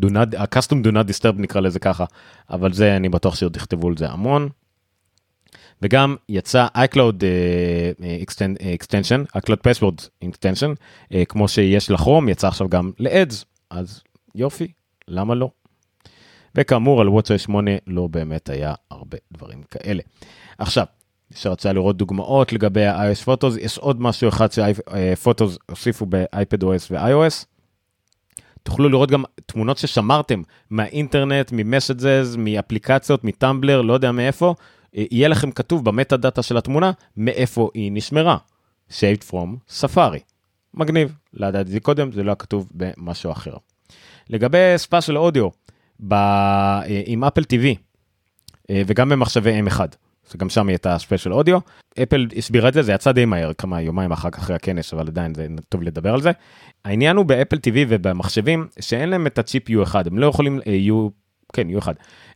uh, 0.00 0.06
ה-custom 0.38 0.86
do 0.86 0.90
not 0.92 1.08
disturb 1.08 1.34
נקרא 1.36 1.60
לזה 1.60 1.78
ככה, 1.78 2.04
אבל 2.50 2.72
זה 2.72 2.96
אני 2.96 3.08
בטוח 3.08 3.34
שעוד 3.34 3.56
יכתבו 3.56 3.88
על 3.88 3.96
זה 3.96 4.10
המון. 4.10 4.48
וגם 5.82 6.16
יצא 6.28 6.66
iCloud 6.76 7.20
uh, 7.20 8.02
extension, 8.80 9.38
iCloud 9.38 9.58
password 9.68 10.08
extension, 10.24 10.76
uh, 11.12 11.16
כמו 11.28 11.48
שיש 11.48 11.90
לכרום, 11.90 12.28
יצא 12.28 12.48
עכשיו 12.48 12.68
גם 12.68 12.90
ל-Ads, 12.98 13.44
אז 13.70 14.02
יופי, 14.34 14.72
למה 15.08 15.34
לא? 15.34 15.50
וכאמור 16.54 17.00
על 17.00 17.08
וואטסאפ 17.08 17.40
8 17.40 17.70
לא 17.86 18.06
באמת 18.06 18.48
היה 18.48 18.74
הרבה 18.90 19.18
דברים 19.32 19.62
כאלה. 19.62 20.02
עכשיו, 20.58 20.86
שרצה 21.34 21.72
לראות 21.72 21.96
דוגמאות 21.96 22.52
לגבי 22.52 22.86
ה-iOS 22.86 23.24
פוטוס, 23.24 23.56
יש 23.56 23.78
עוד 23.78 24.00
משהו 24.00 24.28
אחד 24.28 24.48
שפוטוס 24.52 25.58
הוסיפו 25.70 26.06
ב-iPad 26.08 26.62
OS 26.62 26.86
ו-iOS. 26.90 27.51
תוכלו 28.62 28.88
לראות 28.88 29.10
גם 29.10 29.24
תמונות 29.46 29.78
ששמרתם 29.78 30.42
מהאינטרנט, 30.70 31.52
ממסג'ז, 31.52 32.36
מאפליקציות, 32.36 33.24
מטמבלר, 33.24 33.82
לא 33.82 33.92
יודע 33.92 34.12
מאיפה, 34.12 34.54
יהיה 34.94 35.28
לכם 35.28 35.50
כתוב 35.50 35.84
במטה 35.84 36.16
דאטה 36.16 36.42
של 36.42 36.56
התמונה 36.56 36.90
מאיפה 37.16 37.70
היא 37.74 37.92
נשמרה. 37.92 38.36
saved 38.90 39.30
from 39.30 39.48
ספארי. 39.68 40.20
מגניב, 40.74 41.14
לא 41.34 41.46
ידעתי 41.46 41.66
את 41.66 41.72
זה 41.72 41.80
קודם, 41.80 42.12
זה 42.12 42.22
לא 42.22 42.30
היה 42.30 42.36
כתוב 42.36 42.68
במשהו 42.74 43.32
אחר. 43.32 43.54
לגבי 44.30 44.72
ספאשל 44.76 45.18
אודיו, 45.18 45.48
עם 47.06 47.24
אפל 47.24 47.42
TV 47.42 47.76
וגם 48.70 49.08
במחשבי 49.08 49.60
M1. 49.60 49.80
שגם 50.32 50.48
שם 50.48 50.68
יהיה 50.68 50.76
את 50.76 50.86
הספיישל 50.86 51.32
אודיו. 51.32 51.58
אפל 52.02 52.26
הסבירה 52.36 52.68
את 52.68 52.74
זה, 52.74 52.82
זה 52.82 52.92
יצא 52.92 53.12
די 53.12 53.24
מהר, 53.24 53.52
כמה 53.52 53.80
יומיים 53.82 54.12
אחר 54.12 54.30
כך 54.30 54.38
אחרי 54.38 54.56
הכנס, 54.56 54.94
אבל 54.94 55.08
עדיין 55.08 55.34
זה 55.34 55.46
טוב 55.68 55.82
לדבר 55.82 56.14
על 56.14 56.20
זה. 56.20 56.30
העניין 56.84 57.16
הוא 57.16 57.26
באפל 57.26 57.56
TV 57.56 57.76
ובמחשבים, 57.88 58.66
שאין 58.80 59.08
להם 59.08 59.26
את 59.26 59.38
הצ'יפ 59.38 59.70
U1, 59.70 59.94
הם 60.06 60.18
לא 60.18 60.26
יכולים, 60.26 60.58
uh, 60.58 60.90
U, 60.90 61.10
כן, 61.52 61.68
U1. 61.70 61.88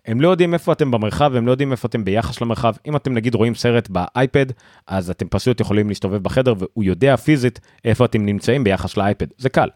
הם 0.06 0.20
לא 0.20 0.28
יודעים 0.28 0.54
איפה 0.54 0.72
אתם 0.72 0.90
במרחב, 0.90 1.34
הם 1.34 1.46
לא 1.46 1.50
יודעים 1.50 1.72
איפה 1.72 1.88
אתם 1.88 2.04
ביחס 2.04 2.40
למרחב. 2.40 2.74
אם 2.86 2.96
אתם 2.96 3.14
נגיד 3.14 3.34
רואים 3.34 3.54
סרט 3.54 3.88
באייפד, 3.88 4.46
אז 4.86 5.10
אתם 5.10 5.28
פשוט 5.28 5.60
יכולים 5.60 5.88
להסתובב 5.88 6.22
בחדר, 6.22 6.54
והוא 6.58 6.84
יודע 6.84 7.16
פיזית 7.16 7.60
איפה 7.84 8.04
אתם 8.04 8.26
נמצאים 8.26 8.64
ביחס 8.64 8.96
לאייפד, 8.96 9.26
זה 9.38 9.48
קל. 9.48 9.68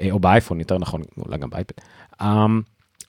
אה, 0.00 0.08
או 0.10 0.18
באייפון, 0.18 0.58
יותר 0.58 0.78
נכון, 0.78 1.02
אולי 1.26 1.38
גם 1.38 1.50
באייפד. 1.50 1.74
Um, 2.22 2.26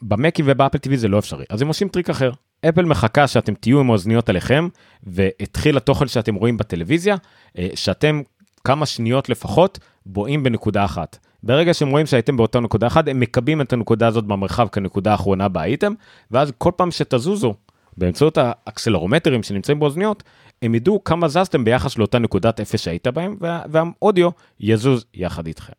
במק 0.02 0.44
ובאפל 0.46 0.78
TV 0.78 0.96
זה 0.96 1.08
לא 1.08 1.20
אפשרי, 1.20 1.46
אז 1.50 1.62
הם 1.62 1.68
עושים 1.68 1.88
טריק 1.88 2.10
אחר. 2.10 2.32
אפל 2.70 2.86
מחכה 2.86 3.28
שאתם 3.28 3.54
תהיו 3.54 3.80
עם 3.80 3.90
האוזניות 3.90 4.30
עליכם, 4.30 4.68
והתחיל 5.04 5.78
התוכן 5.78 6.08
שאתם 6.08 6.36
רואים 6.36 6.58
בטלוויזיה, 6.58 7.16
אה, 7.58 7.68
שאתם 7.76 8.22
כמה 8.64 8.86
שניות 8.86 9.30
לפחות 9.30 9.80
בוהים 10.06 10.44
בנקודה 10.44 10.86
אחת. 10.86 11.18
ברגע 11.44 11.74
שהם 11.74 11.90
רואים 11.90 12.06
שהייתם 12.06 12.38
באותה 12.38 12.60
נקודה 12.60 12.88
אחת, 12.88 13.08
הם 13.08 13.20
מקבעים 13.20 13.62
את 13.62 13.74
הנקודה 13.74 14.08
הזאת 14.08 14.26
במרחב 14.26 14.68
כנקודה 14.68 15.12
האחרונה 15.12 15.48
בה 15.48 15.62
הייתם, 15.62 15.94
ואז 16.32 16.52
כל 16.58 16.72
פעם 16.76 16.92
שתזוזו, 16.92 17.54
באמצעות 17.98 18.38
האקסלרומטרים 18.38 19.44
שנמצאים 19.44 19.80
באוזניות, 19.80 20.24
הם 20.62 20.76
ידעו 20.76 21.04
כמה 21.04 21.28
זזתם 21.28 21.66
ביחס 21.66 21.98
לאותה 21.98 22.20
נקודת 22.20 22.60
אפס 22.60 22.82
שהיית 22.82 23.08
בהם, 23.08 23.38
והאודיו 23.70 24.30
יזוז 24.60 25.06
יחד 25.14 25.48
איתכם. 25.48 25.74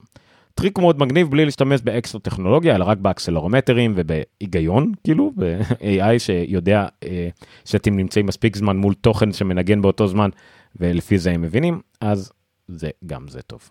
טריק 0.55 0.79
מאוד 0.79 0.99
מגניב 0.99 1.31
בלי 1.31 1.45
להשתמש 1.45 1.81
באקסטרה 1.81 2.21
טכנולוגיה 2.21 2.75
אלא 2.75 2.85
רק 2.85 2.99
באקסלרומטרים 2.99 3.93
ובהיגיון 3.97 4.93
כאילו 5.05 5.33
ב-AI 5.37 6.19
שיודע 6.19 6.87
אה, 7.05 7.29
שאתם 7.65 7.97
נמצאים 7.97 8.27
מספיק 8.27 8.57
זמן 8.57 8.77
מול 8.77 8.95
תוכן 8.95 9.33
שמנגן 9.33 9.83
באותו 9.83 10.07
זמן 10.07 10.31
ולפי 10.77 11.19
זה 11.19 11.31
הם 11.31 11.43
מבינים 11.43 11.81
אז 12.01 12.33
זה 12.69 12.91
גם 13.07 13.29
זה 13.29 13.43
טוב. 13.43 13.71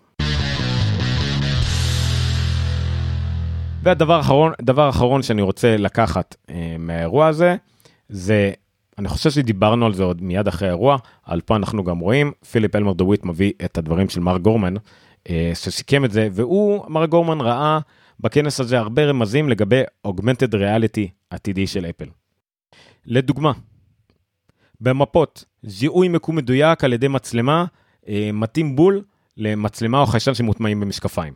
והדבר 3.82 4.14
האחרון 4.14 4.52
דבר 4.62 4.88
אחרון 4.88 5.22
שאני 5.22 5.42
רוצה 5.42 5.76
לקחת 5.76 6.36
אה, 6.50 6.76
מהאירוע 6.78 7.26
הזה 7.26 7.56
זה 8.08 8.52
אני 8.98 9.08
חושב 9.08 9.30
שדיברנו 9.30 9.86
על 9.86 9.94
זה 9.94 10.02
עוד 10.02 10.22
מיד 10.22 10.48
אחרי 10.48 10.68
האירוע 10.68 10.96
על 11.24 11.40
פה 11.40 11.56
אנחנו 11.56 11.84
גם 11.84 11.98
רואים 11.98 12.32
פיליפ 12.50 12.76
אלמר 12.76 12.92
דוויט 12.92 13.24
מביא 13.24 13.52
את 13.64 13.78
הדברים 13.78 14.08
של 14.08 14.20
מר 14.20 14.38
גורמן 14.38 14.74
שסיכם 15.54 16.04
את 16.04 16.10
זה, 16.10 16.28
והוא, 16.32 16.84
מר 16.88 17.06
גורמן, 17.06 17.40
ראה 17.40 17.78
בכנס 18.20 18.60
הזה 18.60 18.78
הרבה 18.78 19.04
רמזים 19.04 19.48
לגבי 19.48 19.82
augmented 20.06 20.52
reality 20.52 21.08
עתידי 21.30 21.66
של 21.66 21.86
אפל. 21.86 22.06
לדוגמה, 23.06 23.52
במפות, 24.80 25.44
זיהוי 25.62 26.08
מיקום 26.08 26.36
מדויק 26.36 26.84
על 26.84 26.92
ידי 26.92 27.08
מצלמה 27.08 27.64
אה, 28.08 28.30
מתאים 28.32 28.76
בול 28.76 29.02
למצלמה 29.36 30.00
או 30.00 30.06
חיישן 30.06 30.34
שמוטמעים 30.34 30.80
במשקפיים. 30.80 31.32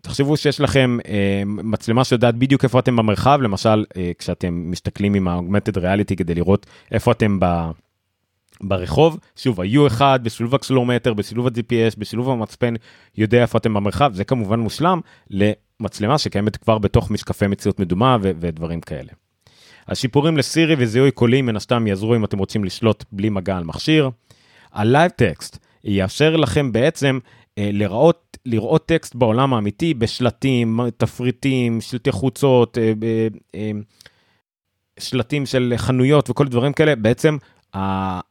תחשבו 0.00 0.36
שיש 0.36 0.60
לכם 0.60 0.98
אה, 1.08 1.42
מצלמה 1.46 2.04
שיודעת 2.04 2.34
בדיוק 2.34 2.64
איפה 2.64 2.78
אתם 2.78 2.96
במרחב, 2.96 3.38
למשל 3.42 3.84
אה, 3.96 4.12
כשאתם 4.18 4.70
מסתכלים 4.70 5.14
עם 5.14 5.28
ה-augmented 5.28 5.76
reality 5.76 6.16
כדי 6.16 6.34
לראות 6.34 6.66
איפה 6.92 7.12
אתם 7.12 7.40
ב... 7.40 7.70
ברחוב, 8.62 9.18
שוב, 9.36 9.60
ה-U1 9.60 10.00
בשילוב 10.22 10.54
הקסלומטר, 10.54 11.14
בשילוב 11.14 11.46
ה-GPS, 11.46 11.98
בשילוב 11.98 12.30
המצפן, 12.30 12.74
יודע 13.16 13.42
איפה 13.42 13.58
אתם 13.58 13.74
במרחב, 13.74 14.12
זה 14.14 14.24
כמובן 14.24 14.60
מושלם 14.60 15.00
למצלמה 15.30 16.18
שקיימת 16.18 16.56
כבר 16.56 16.78
בתוך 16.78 17.10
משקפי 17.10 17.46
מציאות 17.46 17.80
מדומה 17.80 18.16
ו- 18.22 18.30
ודברים 18.40 18.80
כאלה. 18.80 19.12
השיפורים 19.88 20.36
לסירי 20.36 20.74
וזיהוי 20.78 21.10
קולי 21.10 21.42
מן 21.42 21.56
הסתם 21.56 21.86
יעזרו 21.86 22.16
אם 22.16 22.24
אתם 22.24 22.38
רוצים 22.38 22.64
לשלוט 22.64 23.04
בלי 23.12 23.28
מגע 23.28 23.56
על 23.56 23.64
מכשיר. 23.64 24.10
ה-Live 24.72 25.12
Text 25.22 25.58
יאפשר 25.84 26.36
לכם 26.36 26.72
בעצם 26.72 27.18
אה, 27.58 27.70
לראות, 27.72 28.38
לראות 28.46 28.86
טקסט 28.86 29.14
בעולם 29.14 29.54
האמיתי 29.54 29.94
בשלטים, 29.94 30.80
תפריטים, 30.96 31.80
שלטי 31.80 32.12
חוצות, 32.12 32.78
אה, 32.78 32.92
אה, 33.54 33.70
שלטים 34.98 35.46
של 35.46 35.74
חנויות 35.76 36.30
וכל 36.30 36.48
דברים 36.48 36.72
כאלה, 36.72 36.96
בעצם 36.96 37.36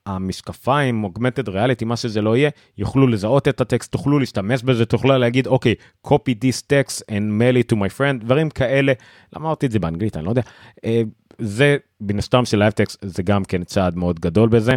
המשקפיים, 0.05 1.05
augmented 1.05 1.47
reality, 1.47 1.85
מה 1.85 1.95
שזה 1.95 2.21
לא 2.21 2.37
יהיה, 2.37 2.49
יוכלו 2.77 3.07
לזהות 3.07 3.47
את 3.47 3.61
הטקסט, 3.61 3.91
תוכלו 3.91 4.19
להשתמש 4.19 4.63
בזה, 4.63 4.85
תוכלו 4.85 5.17
להגיד, 5.17 5.47
אוקיי, 5.47 5.75
okay, 5.79 6.07
copy 6.09 6.31
this 6.43 6.61
text 6.73 7.01
and 7.09 7.41
mail 7.41 7.63
it 7.63 7.75
to 7.75 7.77
my 7.77 7.97
friend, 7.99 8.23
דברים 8.25 8.49
כאלה. 8.49 8.93
למה 9.35 9.45
אמרתי 9.45 9.65
את 9.65 9.71
זה 9.71 9.79
באנגלית? 9.79 10.17
אני 10.17 10.25
לא 10.25 10.29
יודע. 10.29 10.41
אה, 10.85 11.01
זה, 11.39 11.77
בין 12.01 12.19
הסתם 12.19 12.45
של 12.45 12.57
Live 12.57 12.71
Text, 12.71 13.05
זה 13.05 13.23
גם 13.23 13.43
כן 13.43 13.63
צעד 13.63 13.95
מאוד 13.95 14.19
גדול 14.19 14.49
בזה. 14.49 14.75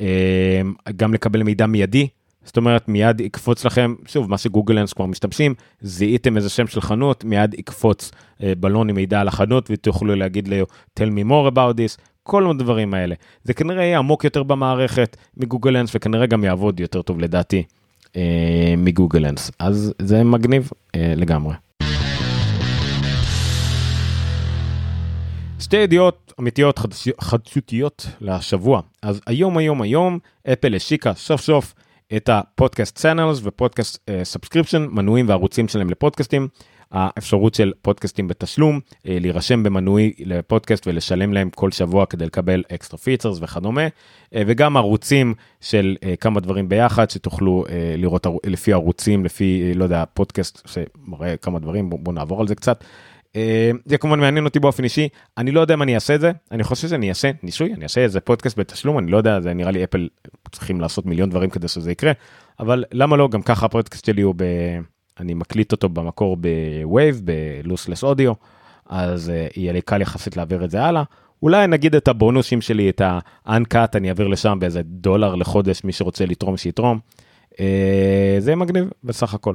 אה, 0.00 0.60
גם 0.96 1.14
לקבל 1.14 1.42
מידע 1.42 1.66
מיידי, 1.66 2.08
זאת 2.44 2.56
אומרת 2.56 2.88
מיד 2.88 3.20
יקפוץ 3.20 3.64
לכם, 3.64 3.94
שוב, 4.06 4.30
מה 4.30 4.38
שגוגל 4.38 4.78
אנס 4.78 4.92
כבר 4.92 5.06
משתמשים, 5.06 5.54
זיהיתם 5.80 6.36
איזה 6.36 6.48
שם 6.48 6.66
של 6.66 6.80
חנות, 6.80 7.24
מיד 7.24 7.54
יקפוץ 7.54 8.10
אה, 8.42 8.52
בלון 8.58 8.88
עם 8.88 8.96
מידע 8.96 9.20
על 9.20 9.28
החנות 9.28 9.68
ותוכלו 9.70 10.14
להגיד 10.14 10.48
לו, 10.48 10.66
tell 11.00 11.08
me 11.08 11.28
more 11.30 11.54
about 11.54 11.74
this, 11.76 12.11
כל 12.22 12.50
הדברים 12.50 12.94
האלה. 12.94 13.14
זה 13.44 13.54
כנראה 13.54 13.84
יהיה 13.84 13.98
עמוק 13.98 14.24
יותר 14.24 14.42
במערכת 14.42 15.16
מגוגל 15.36 15.76
אנס 15.76 15.90
וכנראה 15.94 16.26
גם 16.26 16.44
יעבוד 16.44 16.80
יותר 16.80 17.02
טוב 17.02 17.20
לדעתי 17.20 17.62
אה, 18.16 18.74
מגוגל 18.76 19.26
אנס. 19.26 19.50
אז 19.58 19.94
זה 19.98 20.24
מגניב 20.24 20.70
אה, 20.94 21.12
לגמרי. 21.16 21.54
שתי 25.60 25.76
ידיעות 25.76 26.32
אמיתיות 26.40 26.78
חדש... 26.78 27.08
חדשותיות 27.20 28.06
לשבוע. 28.20 28.80
אז 29.02 29.20
היום 29.26 29.58
היום 29.58 29.82
היום 29.82 30.18
אפל 30.52 30.74
השיקה 30.74 31.14
סוף 31.14 31.40
סוף 31.40 31.74
את 32.16 32.28
ה 32.28 32.37
Podcast 32.37 32.96
Channels 32.96 33.40
ו 33.42 33.50
Podcast 33.50 34.10
Subscription 34.22 34.86
מנויים 34.90 35.28
וערוצים 35.28 35.68
שלהם 35.68 35.90
לפודקאסטים. 35.90 36.48
האפשרות 36.92 37.54
של 37.54 37.72
פודקאסטים 37.82 38.28
בתשלום, 38.28 38.80
אה, 39.08 39.18
להירשם 39.20 39.62
במנוי 39.62 40.12
לפודקאסט 40.18 40.86
ולשלם 40.86 41.32
להם 41.32 41.50
כל 41.50 41.70
שבוע 41.70 42.06
כדי 42.06 42.26
לקבל 42.26 42.62
extra 42.74 42.98
features 42.98 43.38
וכדומה, 43.42 43.82
אה, 44.34 44.42
וגם 44.46 44.76
ערוצים 44.76 45.34
של 45.60 45.96
אה, 46.04 46.16
כמה 46.16 46.40
דברים 46.40 46.68
ביחד 46.68 47.10
שתוכלו 47.10 47.64
לראות 47.98 48.26
לפי 48.46 48.72
ערוצים, 48.72 49.24
לפי, 49.24 49.72
לא 49.74 49.84
יודע, 49.84 50.04
פודקאסט 50.14 50.68
שמראה 50.68 51.36
כמה 51.36 51.58
דברים, 51.58 51.90
בואו 51.90 52.00
בוא 52.02 52.12
נעבור 52.12 52.40
על 52.40 52.48
זה 52.48 52.54
קצת. 52.54 52.84
זה 53.84 53.98
כמובן 53.98 54.20
מעניין 54.20 54.44
אותי 54.44 54.60
באופן 54.60 54.84
אישי, 54.84 55.08
אני 55.38 55.50
לא 55.50 55.60
יודע 55.60 55.74
אם 55.74 55.82
אני 55.82 55.94
אעשה 55.94 56.14
את 56.14 56.20
זה, 56.20 56.32
אני 56.50 56.64
חושב 56.64 56.88
שאני 56.88 57.08
אעשה 57.08 57.30
ניסוי, 57.42 57.74
אני 57.74 57.84
אעשה 57.84 58.00
איזה 58.00 58.20
פודקאסט 58.20 58.58
בתשלום, 58.58 58.98
אני 58.98 59.10
לא 59.10 59.16
יודע, 59.16 59.40
זה 59.40 59.54
נראה 59.54 59.70
לי 59.70 59.84
אפל 59.84 60.08
צריכים 60.52 60.80
לעשות 60.80 61.06
מיליון 61.06 61.30
דברים 61.30 61.50
כדי 61.50 61.68
שזה 61.68 61.92
יקרה, 61.92 62.12
אבל 62.60 62.84
למה 62.92 63.16
לא, 63.16 63.28
גם 63.28 63.42
ככה 63.42 63.66
הפודקאסט 63.66 64.04
שלי 64.04 64.22
הוא 64.22 64.34
ב... 64.36 64.44
אני 65.20 65.34
מקליט 65.34 65.72
אותו 65.72 65.88
במקור 65.88 66.36
ב 66.36 66.53
WAV, 66.53 67.22
ב 67.24 67.33
lossless 67.33 68.04
audio, 68.04 68.32
אז 68.86 69.28
uh, 69.28 69.52
יהיה 69.56 69.72
לי 69.72 69.80
קל 69.80 70.00
יחסית 70.00 70.36
להעביר 70.36 70.64
את 70.64 70.70
זה 70.70 70.82
הלאה. 70.84 71.02
אולי 71.42 71.66
נגיד 71.66 71.94
את 71.94 72.08
הבונוסים 72.08 72.60
שלי, 72.60 72.90
את 72.90 73.00
ה-uncut, 73.00 73.88
אני 73.94 74.08
אעביר 74.08 74.28
לשם 74.28 74.58
באיזה 74.60 74.82
דולר 74.84 75.34
לחודש, 75.34 75.84
מי 75.84 75.92
שרוצה 75.92 76.26
לתרום 76.26 76.56
שיתרום. 76.56 76.98
Uh, 77.52 77.56
זה 78.38 78.56
מגניב 78.56 78.90
בסך 79.04 79.34
הכל. 79.34 79.54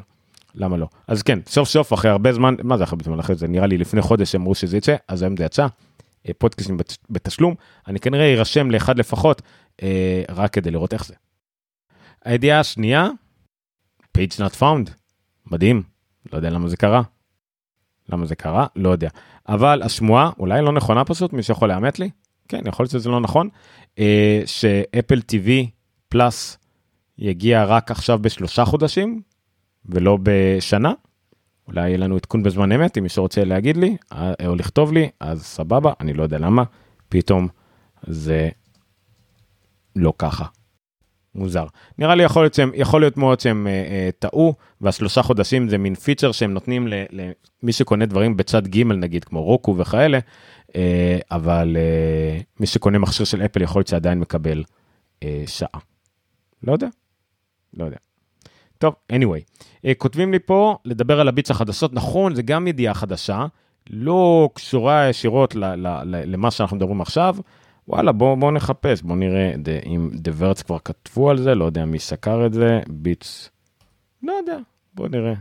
למה 0.55 0.77
לא? 0.77 0.87
אז 1.07 1.23
כן, 1.23 1.39
סוף 1.47 1.69
סוף 1.69 1.93
אחרי 1.93 2.11
הרבה 2.11 2.33
זמן, 2.33 2.55
מה 2.63 2.77
זה 2.77 2.83
אחרי 2.83 2.99
זמן 3.03 3.19
אחרי 3.19 3.35
זה? 3.35 3.47
נראה 3.47 3.67
לי 3.67 3.77
לפני 3.77 4.01
חודש 4.01 4.35
אמרו 4.35 4.55
שזה 4.55 4.77
יצא, 4.77 4.95
אז 5.07 5.21
היום 5.21 5.37
זה 5.37 5.43
יצא. 5.43 5.67
אה, 6.27 6.33
פודקאסטים 6.37 6.77
בתשלום, 7.09 7.55
אני 7.87 7.99
כנראה 7.99 8.33
ארשם 8.33 8.71
לאחד 8.71 8.99
לפחות, 8.99 9.41
אה, 9.83 10.23
רק 10.29 10.53
כדי 10.53 10.71
לראות 10.71 10.93
איך 10.93 11.05
זה. 11.05 11.13
הידיעה 12.25 12.59
השנייה, 12.59 13.09
page 14.17 14.33
not 14.37 14.59
found, 14.59 14.91
מדהים, 15.51 15.83
לא 16.31 16.37
יודע 16.37 16.49
למה 16.49 16.67
זה 16.69 16.77
קרה. 16.77 17.01
למה 18.09 18.25
זה 18.25 18.35
קרה? 18.35 18.67
לא 18.75 18.89
יודע. 18.89 19.09
אבל 19.49 19.81
השמועה, 19.81 20.31
אולי 20.39 20.61
לא 20.61 20.71
נכונה 20.71 21.05
פשוט, 21.05 21.33
מי 21.33 21.43
שיכול 21.43 21.69
לאמת 21.69 21.99
לי? 21.99 22.09
כן, 22.47 22.61
יכול 22.65 22.83
להיות 22.83 22.91
שזה 22.91 23.09
לא 23.09 23.19
נכון, 23.19 23.49
אה, 23.99 24.41
שאפל 24.45 25.19
TV 25.31 25.49
פלאס 26.09 26.57
יגיע 27.17 27.63
רק 27.63 27.91
עכשיו 27.91 28.19
בשלושה 28.19 28.65
חודשים, 28.65 29.21
ולא 29.85 30.17
בשנה. 30.23 30.93
אולי 31.67 31.87
יהיה 31.87 31.97
לנו 31.97 32.15
עדכון 32.15 32.43
בזמן 32.43 32.71
אמת, 32.71 32.97
אם 32.97 33.03
מישהו 33.03 33.23
רוצה 33.23 33.43
להגיד 33.43 33.77
לי 33.77 33.97
אה, 34.13 34.33
או 34.45 34.55
לכתוב 34.55 34.93
לי, 34.93 35.09
אז 35.19 35.43
סבבה, 35.43 35.93
אני 35.99 36.13
לא 36.13 36.23
יודע 36.23 36.37
למה, 36.37 36.63
פתאום 37.09 37.47
זה 38.07 38.49
לא 39.95 40.13
ככה. 40.17 40.45
מוזר. 41.37 41.65
נראה 41.97 42.15
לי 42.15 42.23
יכול 42.23 42.43
להיות, 42.43 42.53
שהם, 42.53 42.71
יכול 42.73 43.01
להיות 43.01 43.17
מאוד 43.17 43.39
שהם 43.39 43.67
אה, 43.67 43.71
אה, 43.71 44.09
טעו, 44.19 44.53
והשלושה 44.81 45.21
חודשים 45.21 45.69
זה 45.69 45.77
מין 45.77 45.95
פיצ'ר 45.95 46.31
שהם 46.31 46.53
נותנים 46.53 46.87
למי 46.87 47.71
שקונה 47.71 48.05
דברים 48.05 48.37
בצד 48.37 48.67
ג' 48.67 48.83
נגיד, 48.83 49.23
כמו 49.23 49.43
רוקו 49.43 49.77
וכאלה, 49.77 50.19
אה, 50.75 51.19
אבל 51.31 51.77
אה, 51.79 52.39
מי 52.59 52.67
שקונה 52.67 52.99
מכשיר 52.99 53.25
של 53.25 53.41
אפל 53.41 53.61
יכול 53.61 53.79
להיות 53.79 53.87
שעדיין 53.87 54.19
מקבל 54.19 54.63
אה, 55.23 55.43
שעה. 55.47 55.79
לא 56.63 56.71
יודע, 56.71 56.87
לא 57.73 57.85
יודע. 57.85 57.97
טוב, 58.77 58.95
anyway, 59.13 59.63
uh, 59.75 59.89
כותבים 59.97 60.31
לי 60.31 60.39
פה 60.39 60.77
לדבר 60.85 61.19
על 61.19 61.27
הביץ 61.27 61.51
החדשות, 61.51 61.93
נכון, 61.93 62.35
זה 62.35 62.41
גם 62.41 62.67
ידיעה 62.67 62.93
חדשה, 62.93 63.45
לא 63.89 64.49
קשורה 64.53 65.09
ישירות 65.09 65.55
ל- 65.55 65.75
ל- 65.75 66.03
ל- 66.03 66.33
למה 66.33 66.51
שאנחנו 66.51 66.77
מדברים 66.77 67.01
עכשיו. 67.01 67.35
וואלה, 67.87 68.11
בואו 68.11 68.35
בוא 68.35 68.51
נחפש, 68.51 69.01
בואו 69.01 69.15
נראה 69.15 69.53
the, 69.53 69.85
אם 69.85 70.09
The 70.13 70.41
Verts 70.41 70.63
כבר 70.63 70.77
כתבו 70.79 71.29
על 71.29 71.37
זה, 71.37 71.55
לא 71.55 71.65
יודע 71.65 71.85
מי 71.85 71.99
סקר 71.99 72.45
את 72.45 72.53
זה, 72.53 72.79
ביץ, 72.89 73.49
לא 74.23 74.31
יודע, 74.31 74.57
בואו 74.93 75.07
נראה. 75.07 75.33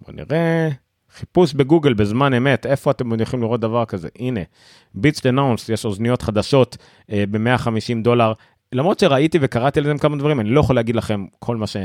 בואו 0.00 0.16
נראה. 0.16 0.68
חיפוש 1.14 1.54
בגוגל 1.54 1.94
בזמן 1.94 2.34
אמת, 2.34 2.66
איפה 2.66 2.90
אתם 2.90 3.20
יכולים 3.20 3.42
לראות 3.42 3.60
דבר 3.60 3.84
כזה? 3.84 4.08
הנה, 4.18 4.40
ביטס 4.94 5.26
אנאונס, 5.26 5.68
יש 5.68 5.84
אוזניות 5.84 6.22
חדשות 6.22 6.76
אה, 7.10 7.24
ב-150 7.30 8.02
דולר, 8.02 8.32
למרות 8.72 8.98
שראיתי 8.98 9.38
וקראתי 9.40 9.80
על 9.80 9.86
זה 9.86 9.94
כמה 10.00 10.16
דברים, 10.16 10.40
אני 10.40 10.48
לא 10.50 10.60
יכול 10.60 10.76
להגיד 10.76 10.96
לכם 10.96 11.26
כל 11.38 11.56
מה 11.56 11.66
ש... 11.66 11.76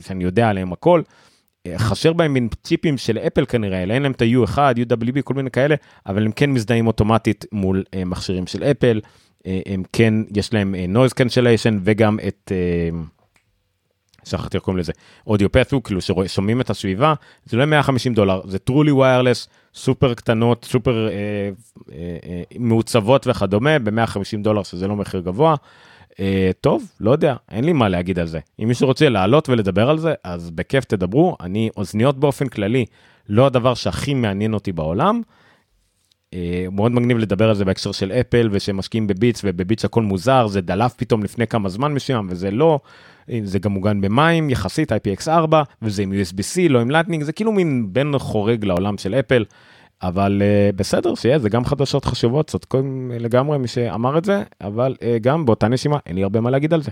שאני 0.00 0.24
יודע 0.24 0.48
עליהם 0.48 0.72
הכל. 0.72 1.02
אה, 1.66 1.78
חשר 1.78 2.12
בהם 2.12 2.32
מין 2.32 2.48
צ'יפים 2.62 2.98
של 2.98 3.18
אפל 3.18 3.44
כנראה, 3.46 3.80
אין 3.80 4.02
להם 4.02 4.12
את 4.12 4.22
ה-U1, 4.22 4.58
UWB, 4.58 5.22
כל 5.24 5.34
מיני 5.34 5.50
כאלה, 5.50 5.74
אבל 6.06 6.24
הם 6.24 6.32
כן 6.32 6.50
מזדהים 6.50 6.86
אוטומטית 6.86 7.44
מול 7.52 7.84
uh, 7.86 8.04
מכשירים 8.04 8.46
של 8.46 8.62
אפל, 8.62 9.00
uh, 9.04 9.46
הם 9.66 9.82
כן, 9.92 10.14
יש 10.36 10.54
להם 10.54 10.74
uh, 10.74 10.96
noise 10.96 11.12
cancellation 11.12 11.74
וגם 11.84 12.18
את, 12.28 12.52
שכחתי 14.24 14.60
קוראים 14.60 14.80
לזה, 14.80 14.92
אודיופת'ו, 15.26 15.82
כאילו 15.82 16.00
ששומעים 16.00 16.60
את 16.60 16.70
הסביבה, 16.70 17.14
זה 17.44 17.56
לא 17.56 17.64
150 17.64 18.14
דולר, 18.14 18.40
זה 18.48 18.58
truly 18.70 18.90
wireless, 18.90 19.48
סופר 19.74 20.14
קטנות, 20.14 20.64
סופר 20.64 21.08
uh, 21.08 21.80
uh, 21.80 21.90
uh, 21.90 21.92
מעוצבות 22.58 23.26
וכדומה, 23.26 23.78
ב-150 23.78 24.42
דולר 24.42 24.62
שזה 24.62 24.88
לא 24.88 24.96
מחיר 24.96 25.20
גבוה. 25.20 25.54
אה, 26.20 26.50
טוב, 26.60 26.84
לא 27.00 27.10
יודע, 27.10 27.34
אין 27.50 27.64
לי 27.64 27.72
מה 27.72 27.88
להגיד 27.88 28.18
על 28.18 28.26
זה. 28.26 28.40
אם 28.62 28.68
מישהו 28.68 28.86
רוצה 28.86 29.08
לעלות 29.08 29.48
ולדבר 29.48 29.90
על 29.90 29.98
זה, 29.98 30.14
אז 30.24 30.50
בכיף 30.50 30.84
תדברו. 30.84 31.36
אני, 31.40 31.70
אוזניות 31.76 32.20
באופן 32.20 32.48
כללי, 32.48 32.84
לא 33.28 33.46
הדבר 33.46 33.74
שהכי 33.74 34.14
מעניין 34.14 34.54
אותי 34.54 34.72
בעולם. 34.72 35.22
אה, 36.34 36.66
מאוד 36.72 36.92
מגניב 36.92 37.18
לדבר 37.18 37.48
על 37.48 37.54
זה 37.54 37.64
בהקשר 37.64 37.92
של 37.92 38.12
אפל 38.12 38.48
ושמשקיעים 38.52 39.06
בביטס 39.06 39.40
ובביטס 39.44 39.84
הכל 39.84 40.02
מוזר 40.02 40.46
זה 40.46 40.60
דלף 40.60 40.94
פתאום 40.94 41.22
לפני 41.22 41.46
כמה 41.46 41.68
זמן 41.68 41.94
מסוים 41.94 42.26
וזה 42.30 42.50
לא 42.50 42.80
זה 43.42 43.58
גם 43.58 43.72
מוגן 43.72 44.00
במים 44.00 44.50
יחסית 44.50 44.92
IPX4 44.92 45.54
וזה 45.82 46.02
עם 46.02 46.12
USB-C 46.12 46.68
לא 46.68 46.80
עם 46.80 46.90
לטנינג 46.90 47.24
זה 47.24 47.32
כאילו 47.32 47.52
מין 47.52 47.88
בן 47.92 48.18
חורג 48.18 48.64
לעולם 48.64 48.98
של 48.98 49.14
אפל 49.14 49.44
אבל 50.02 50.42
uh, 50.42 50.76
בסדר 50.76 51.14
שיהיה 51.14 51.38
זה 51.38 51.48
גם 51.48 51.64
חדשות 51.64 52.04
חשובות 52.04 52.46
צודקים 52.46 53.12
לגמרי 53.14 53.58
מי 53.58 53.68
שאמר 53.68 54.18
את 54.18 54.24
זה 54.24 54.42
אבל 54.60 54.94
uh, 54.98 55.02
גם 55.20 55.46
באותה 55.46 55.68
נשימה 55.68 55.98
אין 56.06 56.16
לי 56.16 56.22
הרבה 56.22 56.40
מה 56.40 56.50
להגיד 56.50 56.74
על 56.74 56.82
זה. 56.82 56.90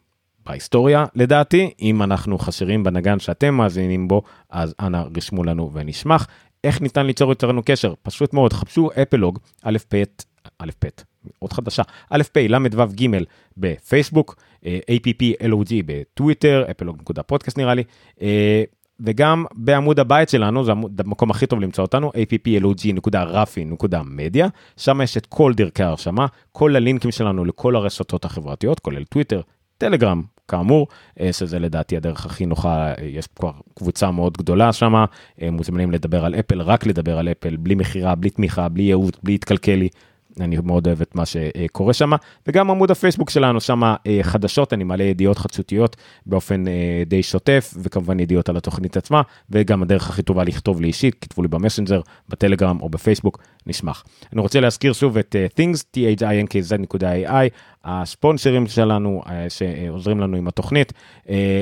בהיסטוריה 0.45 1.05
לדעתי. 1.15 1.71
אם 1.81 2.03
אנחנו 2.03 2.37
חסרים 2.37 2.83
בנגן 2.83 3.19
שאתם 3.19 3.53
מאזינים 3.53 4.07
בו, 4.07 4.21
אז 4.49 4.75
אנא 4.79 5.03
רשמו 5.17 5.43
לנו 5.43 5.71
ונשמח. 5.73 6.27
איך 6.63 6.81
ניתן 6.81 7.05
ליצור 7.05 7.29
איתנו 7.29 7.61
קשר? 7.65 7.93
פשוט 8.01 8.33
מאוד, 8.33 8.53
חפשו 8.53 8.89
אפלוג, 9.01 9.39
א' 9.63 9.77
פ', 9.89 9.95
א' 10.59 10.69
פ', 10.79 10.85
עוד 11.39 11.53
חדשה, 11.53 11.83
א' 12.09 12.23
פ', 12.33 12.37
ל"ו 12.37 12.87
ג' 12.87 13.07
בפייסבוק, 13.57 14.35
אה, 14.65 14.79
APPLOG 14.91 15.73
בטוויטר, 15.85 16.65
אפלוג.פודקאסט 16.71 17.57
נראה 17.57 17.73
לי. 17.73 17.83
וגם 19.03 19.45
בעמוד 19.55 19.99
הבית 19.99 20.29
שלנו, 20.29 20.65
זה 20.65 20.71
המקום 20.71 21.31
הכי 21.31 21.47
טוב 21.47 21.61
למצוא 21.61 21.83
אותנו, 21.83 22.09
applog.rafi.media, 22.09 24.47
שם 24.77 25.01
יש 25.01 25.17
את 25.17 25.25
כל 25.25 25.53
דרכי 25.53 25.83
ההרשמה, 25.83 26.25
כל 26.51 26.75
הלינקים 26.75 27.11
שלנו 27.11 27.45
לכל 27.45 27.75
הרשתות 27.75 28.25
החברתיות, 28.25 28.79
כולל 28.79 29.03
טוויטר, 29.03 29.41
טלגרם, 29.77 30.21
כאמור, 30.47 30.87
אה, 31.19 31.33
שזה 31.33 31.59
לדעתי 31.59 31.97
הדרך 31.97 32.25
הכי 32.25 32.45
נוחה, 32.45 32.87
אה, 32.87 32.93
יש 33.03 33.27
כבר 33.35 33.51
קבוצה 33.75 34.11
מאוד 34.11 34.37
גדולה 34.37 34.73
שם, 34.73 34.93
אה, 35.41 35.51
מוזמנים 35.51 35.91
לדבר 35.91 36.25
על 36.25 36.35
אפל, 36.35 36.61
רק 36.61 36.85
לדבר 36.85 37.17
על 37.17 37.29
אפל, 37.29 37.55
בלי 37.55 37.75
מכירה, 37.75 38.15
בלי 38.15 38.29
תמיכה, 38.29 38.69
בלי 38.69 38.83
ייעוד, 38.83 39.17
בלי 39.23 39.35
התקלקלי. 39.35 39.89
אני 40.39 40.57
מאוד 40.63 40.87
אוהב 40.87 41.01
את 41.01 41.15
מה 41.15 41.23
שקורה 41.25 41.93
שם, 41.93 42.11
וגם 42.47 42.71
עמוד 42.71 42.91
הפייסבוק 42.91 43.29
שלנו, 43.29 43.61
שם 43.61 43.83
אה, 43.83 43.95
חדשות, 44.21 44.73
אני 44.73 44.83
מעלה 44.83 45.03
ידיעות 45.03 45.37
חדשותיות 45.37 45.95
באופן 46.25 46.67
אה, 46.67 47.03
די 47.05 47.23
שוטף, 47.23 47.73
וכמובן 47.77 48.19
ידיעות 48.19 48.49
על 48.49 48.57
התוכנית 48.57 48.97
עצמה, 48.97 49.21
וגם 49.49 49.83
הדרך 49.83 50.09
הכי 50.09 50.21
טובה 50.21 50.43
לכתוב 50.43 50.81
לי 50.81 50.87
אישית, 50.87 51.15
כתבו 51.21 51.41
לי 51.41 51.47
במסנג'ר, 51.47 52.01
בטלגרם 52.29 52.81
או 52.81 52.89
בפייסבוק, 52.89 53.37
נשמח. 53.67 54.03
אני 54.33 54.41
רוצה 54.41 54.59
להזכיר 54.59 54.93
שוב 54.93 55.17
את 55.17 55.35
uh, 55.35 55.59
things, 55.59 55.97
thinkz.ai, 55.97 57.49
הספונסרים 57.83 58.67
שלנו 58.67 59.21
שעוזרים 59.49 60.19
לנו 60.19 60.37
עם 60.37 60.47
התוכנית, 60.47 60.93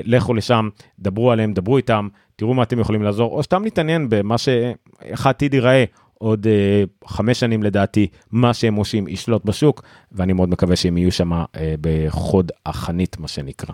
לכו 0.04 0.34
לשם, 0.34 0.70
דברו 1.00 1.32
עליהם, 1.32 1.54
דברו 1.54 1.78
איתם, 1.78 2.08
תראו 2.36 2.54
מה 2.54 2.64
אתם 2.64 2.80
יכולים 2.80 3.04
לעזור, 3.04 3.32
או 3.32 3.44
סתם 3.44 3.64
להתעניין 3.64 4.10
במה 4.10 4.38
שאיך 4.38 5.26
העתיד 5.26 5.54
ייראה. 5.54 5.84
עוד 6.22 6.46
uh, 6.46 7.08
חמש 7.08 7.40
שנים 7.40 7.64
לדעתי, 7.64 8.08
מה 8.32 8.54
שהם 8.54 8.76
עושים 8.76 9.08
ישלוט 9.08 9.46
בשוק, 9.46 9.84
ואני 10.12 10.34
מאוד 10.34 10.50
מקווה 10.50 10.76
שהם 10.76 10.98
יהיו 10.98 11.12
שם 11.12 11.34
uh, 11.34 11.46
בחוד 11.82 12.52
החנית, 12.66 13.20
מה 13.20 13.28
שנקרא. 13.28 13.74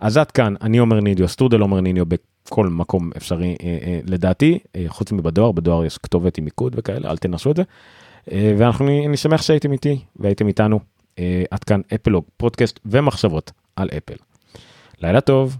אז 0.00 0.16
עד 0.16 0.30
כאן, 0.30 0.54
אני 0.60 0.80
אומר 0.80 1.00
נידיו, 1.00 1.28
סטרודל 1.28 1.62
אומר 1.62 1.80
נידיו 1.80 2.04
בכל 2.06 2.66
מקום 2.66 3.10
אפשרי 3.16 3.56
uh, 3.58 3.60
uh, 3.60 4.10
לדעתי, 4.10 4.58
uh, 4.64 4.78
חוץ 4.88 5.12
מבדואר, 5.12 5.52
בדואר 5.52 5.84
יש 5.84 5.98
כתובת 5.98 6.38
עם 6.38 6.44
מיקוד 6.44 6.74
וכאלה, 6.78 7.10
אל 7.10 7.16
תנסו 7.16 7.50
את 7.50 7.56
זה. 7.56 7.62
Uh, 7.62 8.32
ואנחנו, 8.58 9.06
אני 9.06 9.16
שמח 9.16 9.42
שהייתם 9.42 9.72
איתי 9.72 9.98
והייתם 10.16 10.48
איתנו. 10.48 10.80
Uh, 11.16 11.18
עד 11.50 11.64
כאן 11.64 11.80
אפלוג, 11.94 12.24
פודקאסט 12.36 12.80
ומחשבות 12.86 13.52
על 13.76 13.88
אפל. 13.96 14.16
לילה 15.02 15.20
טוב. 15.20 15.56